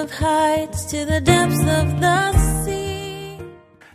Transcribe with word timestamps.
of 0.00 0.10
heights 0.10 0.86
to 0.86 1.04
the 1.04 1.20
depths 1.20 1.60
of 1.60 2.00
the 2.00 2.64
sea. 2.64 3.36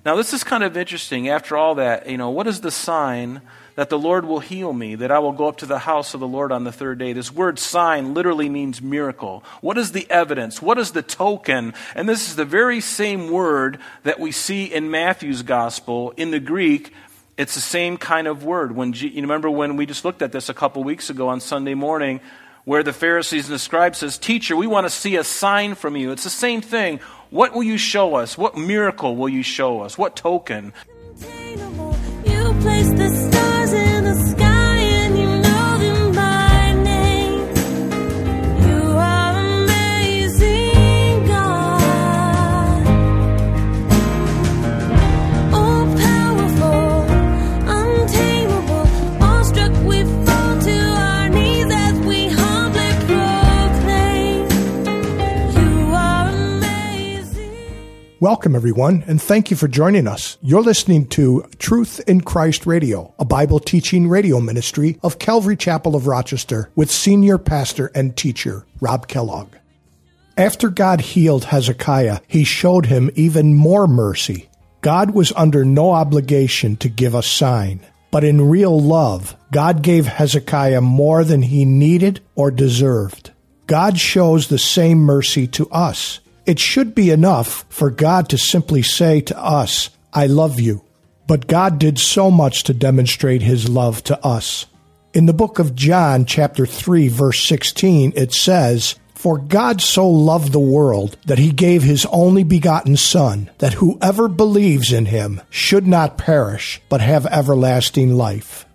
Now, 0.06 0.16
this 0.16 0.34
is 0.34 0.44
kind 0.44 0.64
of 0.64 0.78
interesting. 0.78 1.30
After 1.30 1.58
all 1.58 1.76
that, 1.76 2.08
you 2.08 2.18
know, 2.18 2.30
what 2.30 2.46
is 2.46 2.62
the 2.62 2.70
sign 2.70 3.42
that 3.74 3.90
the 3.90 3.98
Lord 3.98 4.26
will 4.26 4.40
heal 4.40 4.72
me, 4.72 4.94
that 4.94 5.10
I 5.10 5.18
will 5.18 5.32
go 5.32 5.48
up 5.48 5.58
to 5.58 5.66
the 5.66 5.80
house 5.80 6.14
of 6.14 6.20
the 6.20 6.28
Lord 6.28 6.52
on 6.52 6.64
the 6.64 6.72
third 6.72 7.00
day? 7.00 7.14
This 7.14 7.34
word 7.34 7.58
sign 7.58 8.14
literally 8.14 8.50
means 8.50 8.84
miracle. 8.84 9.44
What 9.62 9.80
is 9.80 9.94
the 9.94 10.06
evidence? 10.12 10.62
What 10.62 10.78
is 10.78 10.92
the 10.92 11.02
token? 11.02 11.74
And 11.96 12.08
this 12.08 12.30
is 12.30 12.36
the 12.36 12.46
very 12.46 12.82
same 12.82 13.32
word 13.32 13.80
that 14.04 14.20
we 14.20 14.32
see 14.32 14.66
in 14.66 14.92
Matthew's 14.92 15.42
gospel 15.42 16.14
in 16.18 16.30
the 16.30 16.40
Greek. 16.40 16.94
It's 17.36 17.56
the 17.56 17.62
same 17.62 17.98
kind 17.98 18.28
of 18.28 18.44
word. 18.44 18.76
When 18.76 18.94
you 18.94 19.10
remember 19.22 19.50
when 19.50 19.76
we 19.76 19.88
just 19.88 20.06
looked 20.06 20.22
at 20.22 20.32
this 20.32 20.50
a 20.50 20.54
couple 20.54 20.84
weeks 20.84 21.10
ago 21.10 21.30
on 21.30 21.40
Sunday 21.40 21.74
morning, 21.74 22.22
where 22.66 22.84
the 22.84 22.94
Pharisees 22.94 23.46
and 23.46 23.56
the 23.56 23.60
scribes 23.60 24.00
says, 24.00 24.18
"Teacher, 24.18 24.56
we 24.56 24.68
want 24.68 24.86
to 24.86 24.90
see 24.90 25.16
a 25.16 25.24
sign 25.24 25.76
from 25.76 25.96
you." 25.96 26.12
It's 26.12 26.24
the 26.24 26.30
same 26.30 26.62
thing. 26.62 27.00
What 27.30 27.54
will 27.54 27.64
you 27.64 27.78
show 27.78 28.16
us? 28.16 28.38
What 28.38 28.58
miracle 28.58 29.16
will 29.16 29.30
you 29.30 29.44
show 29.44 29.82
us? 29.82 29.98
What 29.98 30.16
token? 30.16 30.74
Welcome, 58.46 58.58
everyone, 58.58 59.04
and 59.08 59.20
thank 59.20 59.50
you 59.50 59.58
for 59.58 59.68
joining 59.68 60.08
us. 60.08 60.38
You're 60.40 60.62
listening 60.62 61.08
to 61.08 61.50
Truth 61.58 62.00
in 62.08 62.22
Christ 62.22 62.68
Radio, 62.68 63.12
a 63.18 63.26
Bible 63.26 63.60
teaching 63.60 64.08
radio 64.08 64.40
ministry 64.40 65.00
of 65.02 65.18
Calvary 65.18 65.58
Chapel 65.58 65.96
of 65.96 66.06
Rochester 66.06 66.70
with 66.76 66.92
senior 66.92 67.40
pastor 67.40 67.90
and 67.96 68.16
teacher 68.16 68.68
Rob 68.80 69.08
Kellogg. 69.08 69.56
After 70.38 70.70
God 70.70 71.02
healed 71.02 71.46
Hezekiah, 71.46 72.20
he 72.28 72.44
showed 72.44 72.86
him 72.86 73.10
even 73.16 73.56
more 73.56 73.88
mercy. 73.88 74.48
God 74.82 75.16
was 75.16 75.34
under 75.36 75.66
no 75.66 75.90
obligation 75.90 76.76
to 76.76 76.88
give 76.88 77.16
a 77.16 77.24
sign, 77.24 77.80
but 78.12 78.24
in 78.24 78.48
real 78.48 78.80
love, 78.80 79.36
God 79.52 79.82
gave 79.82 80.06
Hezekiah 80.06 80.82
more 80.82 81.24
than 81.24 81.42
he 81.42 81.66
needed 81.66 82.20
or 82.36 82.52
deserved. 82.52 83.32
God 83.66 83.98
shows 83.98 84.50
the 84.50 84.60
same 84.60 85.00
mercy 85.00 85.48
to 85.48 85.68
us. 85.72 86.20
It 86.46 86.60
should 86.60 86.94
be 86.94 87.10
enough 87.10 87.66
for 87.70 87.90
God 87.90 88.30
to 88.30 88.38
simply 88.38 88.84
say 88.84 89.22
to 89.22 89.38
us, 89.38 89.90
I 90.14 90.28
love 90.28 90.60
you. 90.60 90.84
But 91.28 91.48
God 91.48 91.80
did 91.80 91.98
so 91.98 92.30
much 92.30 92.64
to 92.64 92.74
demonstrate 92.74 93.42
his 93.42 93.68
love 93.68 94.04
to 94.04 94.24
us. 94.24 94.68
In 95.14 95.26
the 95.26 95.34
book 95.34 95.58
of 95.58 95.76
John, 95.76 96.26
chapter 96.26 96.66
3, 96.66 97.08
verse 97.08 97.44
16, 97.44 98.14
it 98.16 98.32
says, 98.32 98.96
For 99.16 99.40
God 99.40 99.82
so 99.82 100.08
loved 100.08 100.52
the 100.52 100.60
world 100.60 101.18
that 101.26 101.40
he 101.40 101.52
gave 101.52 101.82
his 101.82 102.06
only 102.12 102.44
begotten 102.44 102.96
Son, 102.96 103.50
that 103.58 103.74
whoever 103.74 104.28
believes 104.28 104.92
in 104.92 105.08
him 105.08 105.42
should 105.50 105.88
not 105.88 106.18
perish, 106.18 106.80
but 106.90 107.02
have 107.02 107.26
everlasting 107.26 108.16
life. 108.16 108.66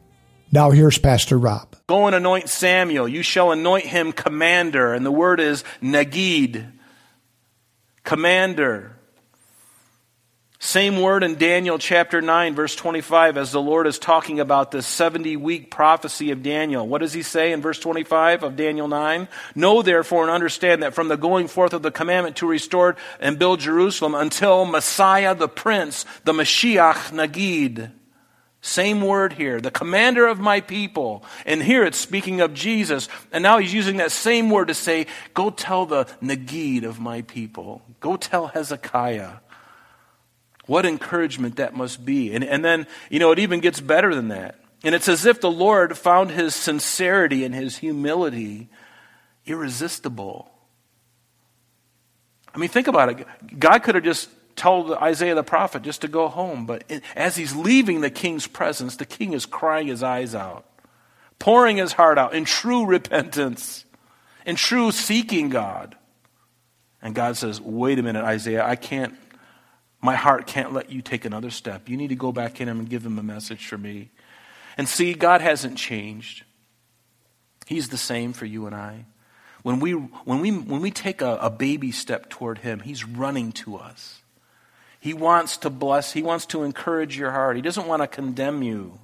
Now 0.51 0.73
here's 0.73 0.98
Pastor 0.98 1.39
Rob. 1.39 1.77
Go 1.87 2.07
and 2.07 2.17
anoint 2.17 2.48
Samuel. 2.48 3.07
You 3.07 3.23
shall 3.23 3.53
anoint 3.53 3.85
him 3.85 4.13
commander. 4.13 4.92
And 4.92 5.07
the 5.07 5.13
word 5.13 5.39
is 5.39 5.63
nagid. 5.80 6.73
Commander. 8.05 8.96
Same 10.62 11.00
word 11.00 11.24
in 11.24 11.36
Daniel 11.36 11.78
chapter 11.78 12.20
9, 12.20 12.55
verse 12.55 12.77
25, 12.77 13.38
as 13.38 13.50
the 13.50 13.62
Lord 13.62 13.86
is 13.86 13.98
talking 13.98 14.40
about 14.40 14.70
this 14.70 14.86
70 14.86 15.38
week 15.38 15.70
prophecy 15.70 16.33
of 16.33 16.42
Daniel. 16.42 16.86
What 16.86 17.00
does 17.00 17.14
he 17.14 17.22
say 17.22 17.52
in 17.52 17.62
verse 17.62 17.78
25 17.78 18.42
of 18.42 18.56
Daniel 18.56 18.86
9? 18.86 19.27
Know 19.55 19.80
therefore 19.80 20.22
and 20.22 20.30
understand 20.30 20.83
that 20.83 20.92
from 20.92 21.08
the 21.08 21.16
going 21.16 21.48
forth 21.48 21.72
of 21.72 21.80
the 21.80 21.90
commandment 21.90 22.36
to 22.36 22.46
restore 22.46 22.96
and 23.20 23.38
build 23.38 23.61
Jerusalem 23.61 24.14
until 24.14 24.67
Messiah 24.67 25.34
the 25.34 25.48
Prince, 25.48 26.05
the 26.24 26.34
Mashiach 26.34 27.11
Nagid. 27.11 27.92
Same 28.63 29.01
word 29.01 29.33
here, 29.33 29.61
the 29.61 29.71
commander 29.71 30.27
of 30.27 30.39
my 30.39 30.61
people. 30.61 31.25
And 31.47 31.63
here 31.63 31.83
it's 31.85 31.98
speaking 31.98 32.43
of 32.43 32.53
Jesus. 32.53 33.09
And 33.33 33.43
now 33.43 33.59
he's 33.59 33.73
using 33.73 33.97
that 33.97 34.13
same 34.13 34.51
word 34.51 34.69
to 34.69 34.75
say, 34.75 35.07
go 35.33 35.48
tell 35.48 35.87
the 35.87 36.05
Nagid 36.23 36.85
of 36.85 37.01
my 37.01 37.23
people. 37.23 37.81
Go 38.01 38.17
tell 38.17 38.48
Hezekiah. 38.48 39.35
What 40.67 40.85
encouragement 40.85 41.57
that 41.57 41.75
must 41.75 42.05
be. 42.05 42.35
And, 42.35 42.45
and 42.45 42.65
then, 42.65 42.87
you 43.09 43.19
know, 43.19 43.33
it 43.33 43.39
even 43.39 43.61
gets 43.61 43.81
better 43.81 44.15
than 44.15 44.29
that. 44.29 44.57
And 44.85 44.95
it's 44.95 45.09
as 45.09 45.27
if 45.27 45.41
the 45.41 45.51
Lord 45.51 45.97
found 45.97 46.31
his 46.31 46.55
sincerity 46.55 47.45
and 47.45 47.55
his 47.55 47.79
humility 47.79 48.69
irresistible. 49.47 50.51
I 52.55 52.59
mean, 52.59 52.69
think 52.69 52.89
about 52.89 53.09
it. 53.09 53.27
God 53.59 53.83
could 53.83 53.95
have 53.95 54.05
just 54.05 54.29
told 54.61 54.93
Isaiah 54.93 55.35
the 55.35 55.43
prophet 55.43 55.83
just 55.83 56.03
to 56.03 56.09
go 56.09 56.29
home, 56.29 56.67
but 56.67 56.85
as 57.17 57.35
he's 57.35 57.57
leaving 57.57 58.03
the 58.03 58.11
king's 58.11 58.47
presence, 58.47 58.97
the 58.97 59.07
king 59.07 59.33
is 59.33 59.47
crying 59.47 59.87
his 59.87 60.03
eyes 60.03 60.35
out, 60.35 60.67
pouring 61.39 61.79
his 61.79 61.95
heart 61.95 62.19
out 62.19 62.35
in 62.35 62.45
true 62.45 62.85
repentance, 62.85 63.87
in 64.45 64.57
true 64.57 64.93
seeking 64.93 65.48
God. 65.48 65.97
And 67.01 67.15
God 67.15 67.39
says, 67.39 67.59
Wait 67.59 67.98
a 67.98 68.03
minute, 68.03 68.23
Isaiah, 68.23 68.65
I 68.65 68.77
can't 68.77 69.15
my 70.03 70.15
heart 70.15 70.47
can't 70.47 70.73
let 70.73 70.91
you 70.91 71.03
take 71.03 71.25
another 71.25 71.51
step. 71.51 71.89
You 71.89 71.97
need 71.97 72.09
to 72.09 72.15
go 72.15 72.33
back 72.33 72.61
in 72.61 72.69
him 72.69 72.79
and 72.79 72.89
give 72.89 73.05
him 73.05 73.19
a 73.19 73.23
message 73.23 73.67
for 73.67 73.77
me. 73.77 74.11
And 74.77 74.89
see, 74.89 75.13
God 75.15 75.41
hasn't 75.41 75.77
changed. 75.77 76.45
He's 77.67 77.91
the 77.91 77.98
same 77.98 78.33
for 78.33 78.47
you 78.47 78.67
and 78.67 78.75
I. 78.75 79.05
When 79.63 79.79
we, 79.79 79.92
when 79.92 80.41
we, 80.41 80.53
when 80.53 80.81
we 80.81 80.91
take 80.91 81.21
a, 81.21 81.37
a 81.37 81.51
baby 81.51 81.92
step 81.92 82.31
toward 82.31 82.59
him, 82.59 82.81
he's 82.81 83.05
running 83.05 83.53
to 83.53 83.77
us. 83.77 84.23
He 85.00 85.14
wants 85.14 85.56
to 85.58 85.70
bless, 85.70 86.12
he 86.12 86.22
wants 86.22 86.46
to 86.46 86.62
encourage 86.62 87.16
your 87.18 87.30
heart. 87.30 87.56
He 87.56 87.62
doesn't 87.62 87.86
want 87.86 88.02
to 88.02 88.06
condemn 88.06 88.62
you. 88.62 89.00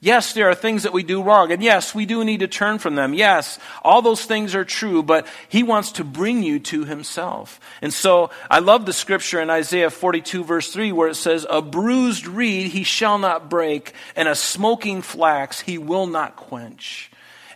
Yes, 0.00 0.32
there 0.32 0.48
are 0.48 0.54
things 0.54 0.82
that 0.82 0.92
we 0.92 1.04
do 1.04 1.22
wrong, 1.22 1.52
and 1.52 1.62
yes, 1.62 1.94
we 1.94 2.06
do 2.06 2.24
need 2.24 2.40
to 2.40 2.48
turn 2.48 2.78
from 2.78 2.96
them. 2.96 3.14
Yes, 3.14 3.58
all 3.82 4.02
those 4.02 4.24
things 4.24 4.54
are 4.54 4.64
true, 4.64 5.02
but 5.02 5.28
He 5.48 5.62
wants 5.62 5.92
to 5.92 6.02
bring 6.04 6.42
you 6.42 6.58
to 6.60 6.84
Himself. 6.84 7.60
And 7.80 7.92
so 7.94 8.30
I 8.50 8.58
love 8.58 8.84
the 8.84 8.92
scripture 8.92 9.40
in 9.40 9.48
Isaiah 9.48 9.90
42, 9.90 10.42
verse 10.42 10.72
3, 10.72 10.90
where 10.90 11.08
it 11.08 11.14
says, 11.14 11.46
A 11.48 11.62
bruised 11.62 12.26
reed 12.26 12.72
He 12.72 12.82
shall 12.82 13.18
not 13.18 13.48
break, 13.48 13.92
and 14.16 14.26
a 14.26 14.34
smoking 14.34 15.02
flax 15.02 15.60
He 15.60 15.78
will 15.78 16.08
not 16.08 16.34
quench. 16.34 17.11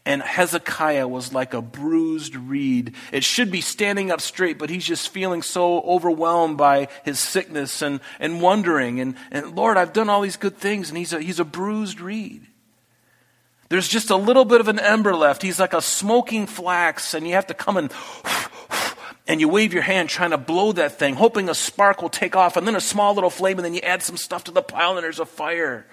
And 0.07 0.23
Hezekiah 0.23 1.09
was 1.09 1.35
like 1.35 1.53
a 1.53 1.61
bruised 1.61 2.37
reed. 2.37 2.95
It 3.13 3.25
should 3.25 3.51
be 3.51 3.61
standing 3.61 4.11
up 4.11 4.21
straight, 4.21 4.57
but 4.57 4.71
he's 4.71 4.87
just 4.87 5.09
feeling 5.09 5.43
so 5.43 5.81
overwhelmed 5.81 6.57
by 6.57 6.89
his 7.05 7.19
sickness 7.19 7.83
and, 7.83 8.01
and 8.21 8.41
wondering. 8.41 9.01
And, 9.01 9.17
and 9.33 9.57
Lord, 9.57 9.77
I've 9.77 9.93
done 9.93 10.09
all 10.09 10.23
these 10.23 10.37
good 10.37 10.57
things, 10.57 10.89
and 10.89 10.97
he's 10.97 11.13
a, 11.13 11.21
he's 11.21 11.41
a 11.41 11.45
bruised 11.45 12.01
reed. 12.01 12.47
There's 13.69 13.89
just 13.89 14.11
a 14.11 14.17
little 14.17 14.45
bit 14.45 14.61
of 14.61 14.69
an 14.69 14.79
ember 14.79 15.15
left. 15.15 15.43
He's 15.43 15.59
like 15.59 15.75
a 15.75 15.83
smoking 15.83 16.47
flax, 16.47 17.13
and 17.13 17.27
you 17.27 17.35
have 17.35 17.49
to 17.49 17.55
come 17.55 17.77
and 17.77 17.93
and 19.27 19.41
you 19.41 19.49
wave 19.49 19.73
your 19.73 19.83
hand 19.83 20.09
trying 20.09 20.31
to 20.31 20.39
blow 20.39 20.71
that 20.71 21.01
thing, 21.01 21.15
hoping 21.15 21.49
a 21.49 21.55
spark 21.55 22.01
will 22.01 22.09
take 22.09 22.37
off, 22.37 22.57
and 22.57 22.65
then 22.65 22.77
a 22.77 22.81
small 22.81 23.15
little 23.15 23.29
flame, 23.29 23.59
and 23.59 23.65
then 23.65 23.75
you 23.75 23.81
add 23.81 24.05
some 24.05 24.17
stuff 24.17 24.45
to 24.45 24.53
the 24.53 24.63
pile, 24.63 24.97
and 24.97 25.03
there's 25.03 25.19
a 25.19 25.27
fire. 25.27 25.85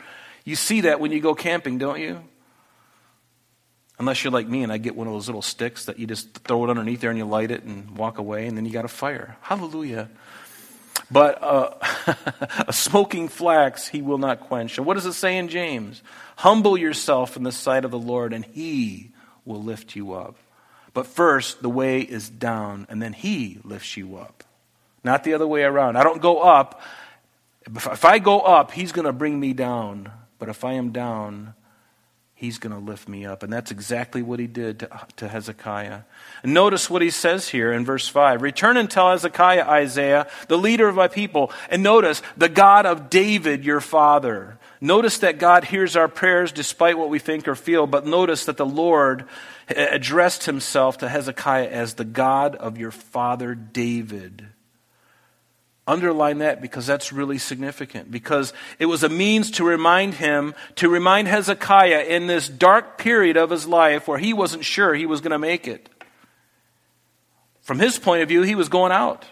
You 0.45 0.55
see 0.55 0.81
that 0.81 0.99
when 0.99 1.11
you 1.11 1.19
go 1.19 1.33
camping, 1.33 1.79
don't 1.79 1.99
you? 1.99 2.23
Unless 3.99 4.23
you're 4.23 4.33
like 4.33 4.47
me 4.47 4.63
and 4.63 4.71
I 4.71 4.77
get 4.77 4.95
one 4.95 5.07
of 5.07 5.13
those 5.13 5.27
little 5.27 5.41
sticks 5.41 5.85
that 5.85 5.99
you 5.99 6.07
just 6.07 6.33
throw 6.39 6.63
it 6.63 6.69
underneath 6.69 7.01
there 7.01 7.11
and 7.11 7.19
you 7.19 7.25
light 7.25 7.51
it 7.51 7.63
and 7.63 7.95
walk 7.95 8.17
away, 8.17 8.47
and 8.47 8.57
then 8.57 8.65
you 8.65 8.71
got 8.71 8.85
a 8.85 8.89
fire. 8.89 9.37
Hallelujah. 9.41 10.09
But 11.11 11.43
uh, 11.43 11.75
a 12.67 12.73
smoking 12.73 13.27
flax 13.27 13.87
he 13.87 14.01
will 14.01 14.17
not 14.17 14.41
quench. 14.41 14.77
And 14.77 14.87
what 14.87 14.95
does 14.95 15.05
it 15.05 15.13
say 15.13 15.37
in 15.37 15.47
James? 15.47 16.01
Humble 16.37 16.77
yourself 16.77 17.37
in 17.37 17.43
the 17.43 17.51
sight 17.51 17.85
of 17.85 17.91
the 17.91 17.99
Lord, 17.99 18.33
and 18.33 18.43
he 18.43 19.11
will 19.45 19.61
lift 19.61 19.95
you 19.95 20.13
up. 20.13 20.35
But 20.93 21.07
first, 21.07 21.61
the 21.61 21.69
way 21.69 22.01
is 22.01 22.29
down, 22.29 22.87
and 22.89 23.01
then 23.01 23.13
he 23.13 23.59
lifts 23.63 23.97
you 23.97 24.17
up. 24.17 24.43
Not 25.03 25.23
the 25.23 25.33
other 25.33 25.47
way 25.47 25.63
around. 25.63 25.97
I 25.97 26.03
don't 26.03 26.21
go 26.21 26.39
up. 26.41 26.81
If 27.65 28.05
I 28.05 28.19
go 28.19 28.39
up, 28.39 28.71
he's 28.71 28.91
going 28.91 29.05
to 29.05 29.13
bring 29.13 29.39
me 29.39 29.53
down. 29.53 30.11
But 30.39 30.49
if 30.49 30.63
I 30.63 30.73
am 30.73 30.91
down, 30.91 31.53
he's 32.43 32.57
going 32.57 32.73
to 32.73 32.79
lift 32.79 33.07
me 33.07 33.25
up. 33.25 33.41
And 33.41 33.51
that's 33.51 33.71
exactly 33.71 34.21
what 34.21 34.37
he 34.37 34.47
did 34.47 34.79
to, 34.79 34.89
to, 35.15 35.29
Hezekiah. 35.29 36.01
And 36.43 36.53
notice 36.53 36.89
what 36.89 37.01
he 37.01 37.09
says 37.09 37.47
here 37.47 37.71
in 37.71 37.85
verse 37.85 38.07
5 38.07 38.41
Return 38.41 38.75
and 38.75 38.91
tell 38.91 39.11
Hezekiah, 39.11 39.65
Isaiah, 39.65 40.27
the 40.49 40.57
leader 40.57 40.89
of 40.89 40.95
my 40.95 41.07
people. 41.07 41.53
And 41.69 41.81
notice, 41.81 42.21
the 42.35 42.49
God 42.49 42.85
of 42.85 43.09
David, 43.09 43.63
your 43.63 43.79
father. 43.79 44.57
Notice 44.81 45.19
that 45.19 45.39
God 45.39 45.63
hears 45.63 45.95
our 45.95 46.09
prayers 46.09 46.51
despite 46.51 46.97
what 46.97 47.09
we 47.09 47.17
think 47.17 47.47
or 47.47 47.55
feel, 47.55 47.87
but 47.87 48.05
notice 48.05 48.45
that 48.45 48.57
the 48.57 48.65
Lord 48.65 49.23
addressed 49.69 50.43
himself 50.43 50.97
to 50.97 51.07
Hezekiah 51.07 51.69
as 51.69 51.93
the 51.93 52.03
God 52.03 52.55
of 52.55 52.77
your 52.77 52.91
father 52.91 53.55
David. 53.55 54.47
Underline 55.85 56.37
that 56.37 56.61
because 56.61 56.87
that's 56.87 57.11
really 57.11 57.37
significant. 57.37 58.09
Because 58.09 58.53
it 58.79 58.85
was 58.85 59.03
a 59.03 59.09
means 59.09 59.51
to 59.51 59.65
remind 59.65 60.13
him, 60.13 60.55
to 60.75 60.87
remind 60.87 61.27
Hezekiah 61.27 62.03
in 62.03 62.27
this 62.27 62.47
dark 62.47 62.97
period 62.97 63.35
of 63.35 63.49
his 63.49 63.67
life 63.67 64.07
where 64.07 64.17
he 64.17 64.33
wasn't 64.33 64.63
sure 64.63 64.93
he 64.93 65.05
was 65.05 65.19
going 65.19 65.31
to 65.31 65.39
make 65.39 65.67
it. 65.67 65.89
From 67.61 67.79
his 67.79 67.99
point 67.99 68.21
of 68.21 68.29
view, 68.29 68.43
he 68.43 68.55
was 68.55 68.69
going 68.69 68.91
out. 68.93 69.25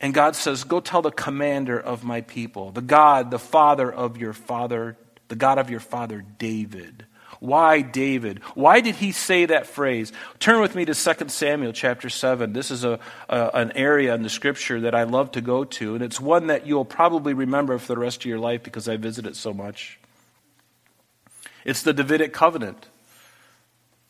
And 0.00 0.12
God 0.12 0.36
says, 0.36 0.64
Go 0.64 0.80
tell 0.80 1.00
the 1.00 1.10
commander 1.10 1.78
of 1.80 2.04
my 2.04 2.20
people, 2.20 2.70
the 2.70 2.82
God, 2.82 3.30
the 3.30 3.38
father 3.38 3.90
of 3.90 4.18
your 4.18 4.34
father, 4.34 4.98
the 5.28 5.36
God 5.36 5.58
of 5.58 5.70
your 5.70 5.80
father 5.80 6.24
David. 6.38 7.06
Why 7.40 7.82
David? 7.82 8.40
Why 8.54 8.80
did 8.80 8.96
he 8.96 9.12
say 9.12 9.46
that 9.46 9.66
phrase? 9.66 10.12
Turn 10.38 10.60
with 10.60 10.74
me 10.74 10.84
to 10.84 10.94
2 10.94 11.28
Samuel 11.28 11.72
chapter 11.72 12.08
7. 12.08 12.52
This 12.52 12.70
is 12.70 12.84
a, 12.84 12.98
a, 13.28 13.50
an 13.54 13.72
area 13.72 14.14
in 14.14 14.22
the 14.22 14.28
scripture 14.28 14.80
that 14.82 14.94
I 14.94 15.04
love 15.04 15.32
to 15.32 15.40
go 15.40 15.64
to, 15.64 15.94
and 15.94 16.02
it's 16.02 16.20
one 16.20 16.48
that 16.48 16.66
you'll 16.66 16.84
probably 16.84 17.34
remember 17.34 17.78
for 17.78 17.88
the 17.88 17.98
rest 17.98 18.22
of 18.22 18.26
your 18.26 18.38
life 18.38 18.62
because 18.62 18.88
I 18.88 18.96
visit 18.96 19.26
it 19.26 19.36
so 19.36 19.52
much. 19.52 19.98
It's 21.64 21.82
the 21.82 21.92
Davidic 21.92 22.32
covenant. 22.32 22.86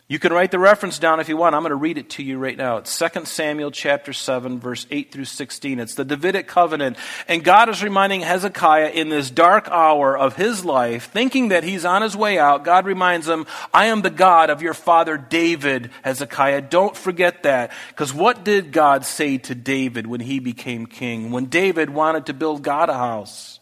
You 0.08 0.20
can 0.20 0.32
write 0.32 0.52
the 0.52 0.58
reference 0.60 1.00
down 1.00 1.18
if 1.18 1.28
you 1.28 1.36
want. 1.36 1.56
I'm 1.56 1.62
going 1.62 1.70
to 1.70 1.76
read 1.76 1.98
it 1.98 2.10
to 2.10 2.22
you 2.22 2.38
right 2.38 2.56
now. 2.56 2.76
It's 2.76 2.96
2 2.96 3.24
Samuel 3.24 3.72
chapter 3.72 4.12
7 4.12 4.60
verse 4.60 4.86
8 4.88 5.10
through 5.10 5.24
16. 5.24 5.80
It's 5.80 5.96
the 5.96 6.04
Davidic 6.04 6.46
covenant. 6.46 6.96
And 7.26 7.42
God 7.42 7.68
is 7.68 7.82
reminding 7.82 8.20
Hezekiah 8.20 8.90
in 8.90 9.08
this 9.08 9.30
dark 9.30 9.66
hour 9.68 10.16
of 10.16 10.36
his 10.36 10.64
life, 10.64 11.10
thinking 11.10 11.48
that 11.48 11.64
he's 11.64 11.84
on 11.84 12.02
his 12.02 12.16
way 12.16 12.38
out, 12.38 12.62
God 12.62 12.86
reminds 12.86 13.26
him, 13.26 13.46
I 13.74 13.86
am 13.86 14.02
the 14.02 14.10
God 14.10 14.48
of 14.48 14.62
your 14.62 14.74
father 14.74 15.16
David, 15.16 15.90
Hezekiah. 16.02 16.60
Don't 16.62 16.96
forget 16.96 17.42
that. 17.42 17.72
Because 17.88 18.14
what 18.14 18.44
did 18.44 18.70
God 18.70 19.04
say 19.04 19.38
to 19.38 19.56
David 19.56 20.06
when 20.06 20.20
he 20.20 20.38
became 20.38 20.86
king? 20.86 21.32
When 21.32 21.46
David 21.46 21.90
wanted 21.90 22.26
to 22.26 22.32
build 22.32 22.62
God 22.62 22.90
a 22.90 22.94
house. 22.94 23.58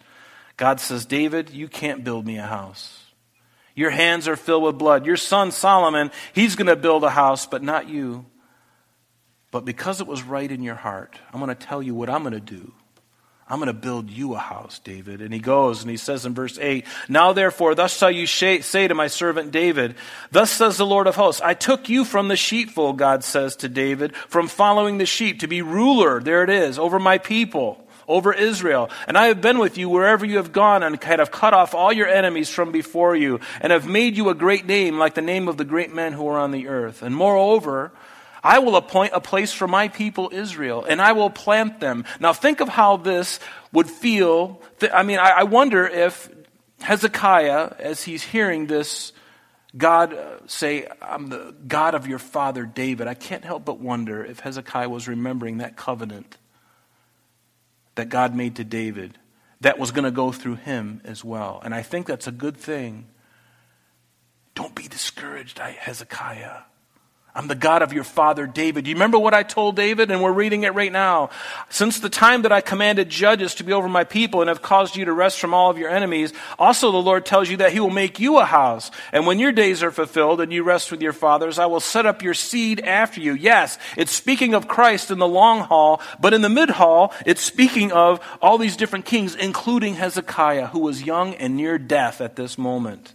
God 0.58 0.78
says, 0.78 1.06
David, 1.06 1.50
you 1.50 1.68
can't 1.68 2.04
build 2.04 2.26
me 2.26 2.36
a 2.36 2.42
house. 2.42 3.03
Your 3.74 3.90
hands 3.90 4.28
are 4.28 4.36
filled 4.36 4.62
with 4.62 4.78
blood. 4.78 5.06
Your 5.06 5.16
son 5.16 5.50
Solomon, 5.50 6.10
he's 6.32 6.56
going 6.56 6.68
to 6.68 6.76
build 6.76 7.04
a 7.04 7.10
house, 7.10 7.46
but 7.46 7.62
not 7.62 7.88
you. 7.88 8.24
But 9.50 9.64
because 9.64 10.00
it 10.00 10.06
was 10.06 10.22
right 10.22 10.50
in 10.50 10.62
your 10.62 10.74
heart, 10.74 11.18
I'm 11.32 11.40
going 11.40 11.54
to 11.54 11.66
tell 11.66 11.82
you 11.82 11.94
what 11.94 12.10
I'm 12.10 12.22
going 12.22 12.34
to 12.34 12.40
do. 12.40 12.72
I'm 13.46 13.58
going 13.58 13.66
to 13.66 13.74
build 13.74 14.10
you 14.10 14.34
a 14.34 14.38
house, 14.38 14.78
David. 14.78 15.20
And 15.20 15.32
he 15.32 15.38
goes 15.38 15.82
and 15.82 15.90
he 15.90 15.98
says 15.98 16.24
in 16.24 16.34
verse 16.34 16.58
8, 16.58 16.86
Now 17.08 17.34
therefore, 17.34 17.74
thus 17.74 17.96
shall 17.96 18.10
you 18.10 18.26
say 18.26 18.58
to 18.60 18.94
my 18.94 19.08
servant 19.08 19.50
David, 19.50 19.96
Thus 20.30 20.50
says 20.50 20.78
the 20.78 20.86
Lord 20.86 21.06
of 21.06 21.16
hosts, 21.16 21.42
I 21.42 21.52
took 21.52 21.88
you 21.90 22.04
from 22.04 22.28
the 22.28 22.36
sheepfold, 22.36 22.96
God 22.96 23.22
says 23.22 23.54
to 23.56 23.68
David, 23.68 24.16
from 24.16 24.48
following 24.48 24.96
the 24.96 25.04
sheep 25.04 25.40
to 25.40 25.46
be 25.46 25.60
ruler, 25.60 26.20
there 26.20 26.42
it 26.42 26.48
is, 26.48 26.78
over 26.78 26.98
my 26.98 27.18
people 27.18 27.83
over 28.08 28.32
Israel. 28.32 28.90
And 29.06 29.16
I 29.16 29.26
have 29.26 29.40
been 29.40 29.58
with 29.58 29.78
you 29.78 29.88
wherever 29.88 30.24
you 30.24 30.36
have 30.36 30.52
gone 30.52 30.82
and 30.82 31.00
kind 31.00 31.20
of 31.20 31.30
cut 31.30 31.54
off 31.54 31.74
all 31.74 31.92
your 31.92 32.08
enemies 32.08 32.48
from 32.48 32.72
before 32.72 33.16
you 33.16 33.40
and 33.60 33.72
have 33.72 33.86
made 33.86 34.16
you 34.16 34.28
a 34.28 34.34
great 34.34 34.66
name 34.66 34.98
like 34.98 35.14
the 35.14 35.22
name 35.22 35.48
of 35.48 35.56
the 35.56 35.64
great 35.64 35.94
men 35.94 36.12
who 36.12 36.26
are 36.28 36.38
on 36.38 36.50
the 36.50 36.68
earth. 36.68 37.02
And 37.02 37.14
moreover, 37.14 37.92
I 38.42 38.58
will 38.58 38.76
appoint 38.76 39.12
a 39.14 39.20
place 39.20 39.52
for 39.52 39.66
my 39.66 39.88
people 39.88 40.30
Israel 40.32 40.84
and 40.84 41.00
I 41.00 41.12
will 41.12 41.30
plant 41.30 41.80
them. 41.80 42.04
Now 42.20 42.32
think 42.32 42.60
of 42.60 42.68
how 42.68 42.98
this 42.98 43.40
would 43.72 43.88
feel. 43.88 44.60
I 44.92 45.02
mean, 45.02 45.18
I 45.18 45.44
wonder 45.44 45.86
if 45.86 46.28
Hezekiah, 46.80 47.76
as 47.78 48.02
he's 48.02 48.22
hearing 48.22 48.66
this, 48.66 49.12
God 49.76 50.14
uh, 50.14 50.46
say, 50.46 50.86
I'm 51.02 51.28
the 51.28 51.54
God 51.66 51.94
of 51.94 52.06
your 52.06 52.18
father 52.18 52.64
David. 52.64 53.08
I 53.08 53.14
can't 53.14 53.44
help 53.44 53.64
but 53.64 53.80
wonder 53.80 54.24
if 54.24 54.40
Hezekiah 54.40 54.88
was 54.88 55.08
remembering 55.08 55.58
that 55.58 55.76
covenant 55.76 56.36
that 57.94 58.08
God 58.08 58.34
made 58.34 58.56
to 58.56 58.64
David 58.64 59.18
that 59.60 59.78
was 59.78 59.90
going 59.90 60.04
to 60.04 60.10
go 60.10 60.32
through 60.32 60.56
him 60.56 61.00
as 61.04 61.24
well. 61.24 61.60
And 61.64 61.74
I 61.74 61.82
think 61.82 62.06
that's 62.06 62.26
a 62.26 62.32
good 62.32 62.56
thing. 62.56 63.06
Don't 64.54 64.74
be 64.74 64.88
discouraged, 64.88 65.58
Hezekiah. 65.58 66.62
I'm 67.36 67.48
the 67.48 67.56
God 67.56 67.82
of 67.82 67.92
your 67.92 68.04
father 68.04 68.46
David. 68.46 68.86
You 68.86 68.94
remember 68.94 69.18
what 69.18 69.34
I 69.34 69.42
told 69.42 69.74
David? 69.74 70.12
And 70.12 70.22
we're 70.22 70.30
reading 70.30 70.62
it 70.62 70.72
right 70.74 70.92
now. 70.92 71.30
Since 71.68 71.98
the 71.98 72.08
time 72.08 72.42
that 72.42 72.52
I 72.52 72.60
commanded 72.60 73.08
judges 73.08 73.56
to 73.56 73.64
be 73.64 73.72
over 73.72 73.88
my 73.88 74.04
people 74.04 74.40
and 74.40 74.48
have 74.48 74.62
caused 74.62 74.94
you 74.94 75.04
to 75.06 75.12
rest 75.12 75.40
from 75.40 75.52
all 75.52 75.68
of 75.68 75.76
your 75.76 75.90
enemies, 75.90 76.32
also 76.60 76.92
the 76.92 76.98
Lord 76.98 77.26
tells 77.26 77.50
you 77.50 77.56
that 77.56 77.72
he 77.72 77.80
will 77.80 77.90
make 77.90 78.20
you 78.20 78.38
a 78.38 78.44
house. 78.44 78.92
And 79.10 79.26
when 79.26 79.40
your 79.40 79.50
days 79.50 79.82
are 79.82 79.90
fulfilled 79.90 80.40
and 80.40 80.52
you 80.52 80.62
rest 80.62 80.92
with 80.92 81.02
your 81.02 81.12
fathers, 81.12 81.58
I 81.58 81.66
will 81.66 81.80
set 81.80 82.06
up 82.06 82.22
your 82.22 82.34
seed 82.34 82.78
after 82.80 83.20
you. 83.20 83.34
Yes, 83.34 83.78
it's 83.96 84.12
speaking 84.12 84.54
of 84.54 84.68
Christ 84.68 85.10
in 85.10 85.18
the 85.18 85.26
long 85.26 85.60
haul, 85.60 86.00
but 86.20 86.34
in 86.34 86.42
the 86.42 86.48
mid 86.48 86.70
haul, 86.70 87.12
it's 87.26 87.42
speaking 87.42 87.90
of 87.90 88.20
all 88.40 88.58
these 88.58 88.76
different 88.76 89.06
kings, 89.06 89.34
including 89.34 89.94
Hezekiah, 89.94 90.68
who 90.68 90.78
was 90.78 91.02
young 91.02 91.34
and 91.34 91.56
near 91.56 91.78
death 91.78 92.20
at 92.20 92.36
this 92.36 92.56
moment. 92.56 93.12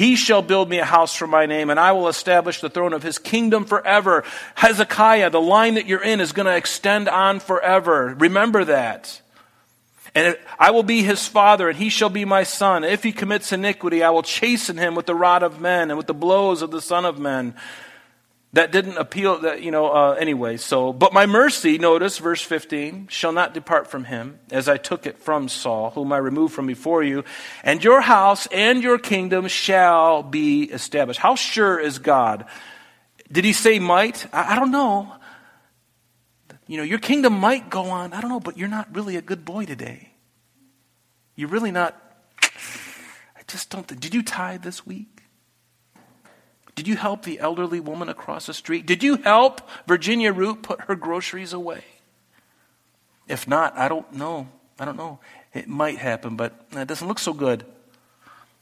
He 0.00 0.16
shall 0.16 0.40
build 0.40 0.70
me 0.70 0.78
a 0.78 0.84
house 0.86 1.14
for 1.14 1.26
my 1.26 1.44
name, 1.44 1.68
and 1.68 1.78
I 1.78 1.92
will 1.92 2.08
establish 2.08 2.62
the 2.62 2.70
throne 2.70 2.94
of 2.94 3.02
his 3.02 3.18
kingdom 3.18 3.66
forever. 3.66 4.24
Hezekiah, 4.54 5.28
the 5.28 5.42
line 5.42 5.74
that 5.74 5.84
you're 5.84 6.02
in 6.02 6.22
is 6.22 6.32
going 6.32 6.46
to 6.46 6.56
extend 6.56 7.06
on 7.06 7.38
forever. 7.38 8.16
Remember 8.18 8.64
that. 8.64 9.20
And 10.14 10.38
I 10.58 10.70
will 10.70 10.84
be 10.84 11.02
his 11.02 11.28
father, 11.28 11.68
and 11.68 11.76
he 11.76 11.90
shall 11.90 12.08
be 12.08 12.24
my 12.24 12.44
son. 12.44 12.82
If 12.82 13.02
he 13.02 13.12
commits 13.12 13.52
iniquity, 13.52 14.02
I 14.02 14.08
will 14.08 14.22
chasten 14.22 14.78
him 14.78 14.94
with 14.94 15.04
the 15.04 15.14
rod 15.14 15.42
of 15.42 15.60
men 15.60 15.90
and 15.90 15.98
with 15.98 16.06
the 16.06 16.14
blows 16.14 16.62
of 16.62 16.70
the 16.70 16.80
Son 16.80 17.04
of 17.04 17.18
Men 17.18 17.54
that 18.52 18.72
didn't 18.72 18.96
appeal 18.96 19.38
that 19.38 19.62
you 19.62 19.70
know 19.70 19.86
uh, 19.90 20.16
anyway 20.18 20.56
so 20.56 20.92
but 20.92 21.12
my 21.12 21.26
mercy 21.26 21.78
notice 21.78 22.18
verse 22.18 22.42
15 22.42 23.06
shall 23.08 23.32
not 23.32 23.54
depart 23.54 23.86
from 23.86 24.04
him 24.04 24.38
as 24.50 24.68
i 24.68 24.76
took 24.76 25.06
it 25.06 25.18
from 25.18 25.48
saul 25.48 25.90
whom 25.90 26.12
i 26.12 26.16
removed 26.16 26.52
from 26.52 26.66
before 26.66 27.02
you 27.02 27.24
and 27.62 27.84
your 27.84 28.00
house 28.00 28.46
and 28.52 28.82
your 28.82 28.98
kingdom 28.98 29.48
shall 29.48 30.22
be 30.22 30.64
established. 30.64 31.20
How 31.20 31.34
sure 31.34 31.78
is 31.78 31.98
god? 31.98 32.46
Did 33.30 33.44
he 33.44 33.52
say 33.52 33.78
might? 33.78 34.26
I, 34.32 34.52
I 34.52 34.56
don't 34.56 34.70
know. 34.70 35.12
You 36.66 36.76
know 36.78 36.82
your 36.82 36.98
kingdom 36.98 37.34
might 37.34 37.70
go 37.70 37.90
on. 37.90 38.12
I 38.12 38.20
don't 38.20 38.30
know 38.30 38.40
but 38.40 38.56
you're 38.56 38.68
not 38.68 38.94
really 38.94 39.16
a 39.16 39.22
good 39.22 39.44
boy 39.44 39.66
today. 39.66 40.10
You're 41.36 41.48
really 41.48 41.72
not 41.72 41.96
i 42.42 43.42
just 43.46 43.70
don't 43.70 43.86
did 44.00 44.14
you 44.14 44.22
tithe 44.22 44.62
this 44.62 44.86
week 44.86 45.19
did 46.80 46.88
you 46.88 46.96
help 46.96 47.24
the 47.24 47.40
elderly 47.40 47.78
woman 47.78 48.08
across 48.08 48.46
the 48.46 48.54
street? 48.54 48.86
Did 48.86 49.02
you 49.02 49.16
help 49.16 49.60
Virginia 49.86 50.32
Root 50.32 50.62
put 50.62 50.80
her 50.84 50.94
groceries 50.94 51.52
away? 51.52 51.84
If 53.28 53.46
not, 53.46 53.76
I 53.76 53.86
don't 53.86 54.10
know. 54.14 54.48
I 54.78 54.86
don't 54.86 54.96
know. 54.96 55.18
It 55.52 55.68
might 55.68 55.98
happen, 55.98 56.36
but 56.36 56.54
it 56.72 56.88
doesn't 56.88 57.06
look 57.06 57.18
so 57.18 57.34
good. 57.34 57.66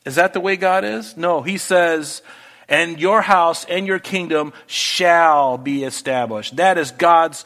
Is 0.05 0.17
that 0.17 0.33
the 0.33 0.41
way 0.41 0.57
God 0.57 0.85
is? 0.85 1.17
No. 1.17 1.43
He 1.43 1.59
says, 1.59 2.23
and 2.69 2.99
your 2.99 3.23
house 3.23 3.65
and 3.67 3.87
your 3.87 4.01
kingdom 4.01 4.53
shall 4.67 5.57
be 5.57 5.85
established. 5.85 6.57
That 6.57 6.77
is 6.77 6.91
God's 6.91 7.45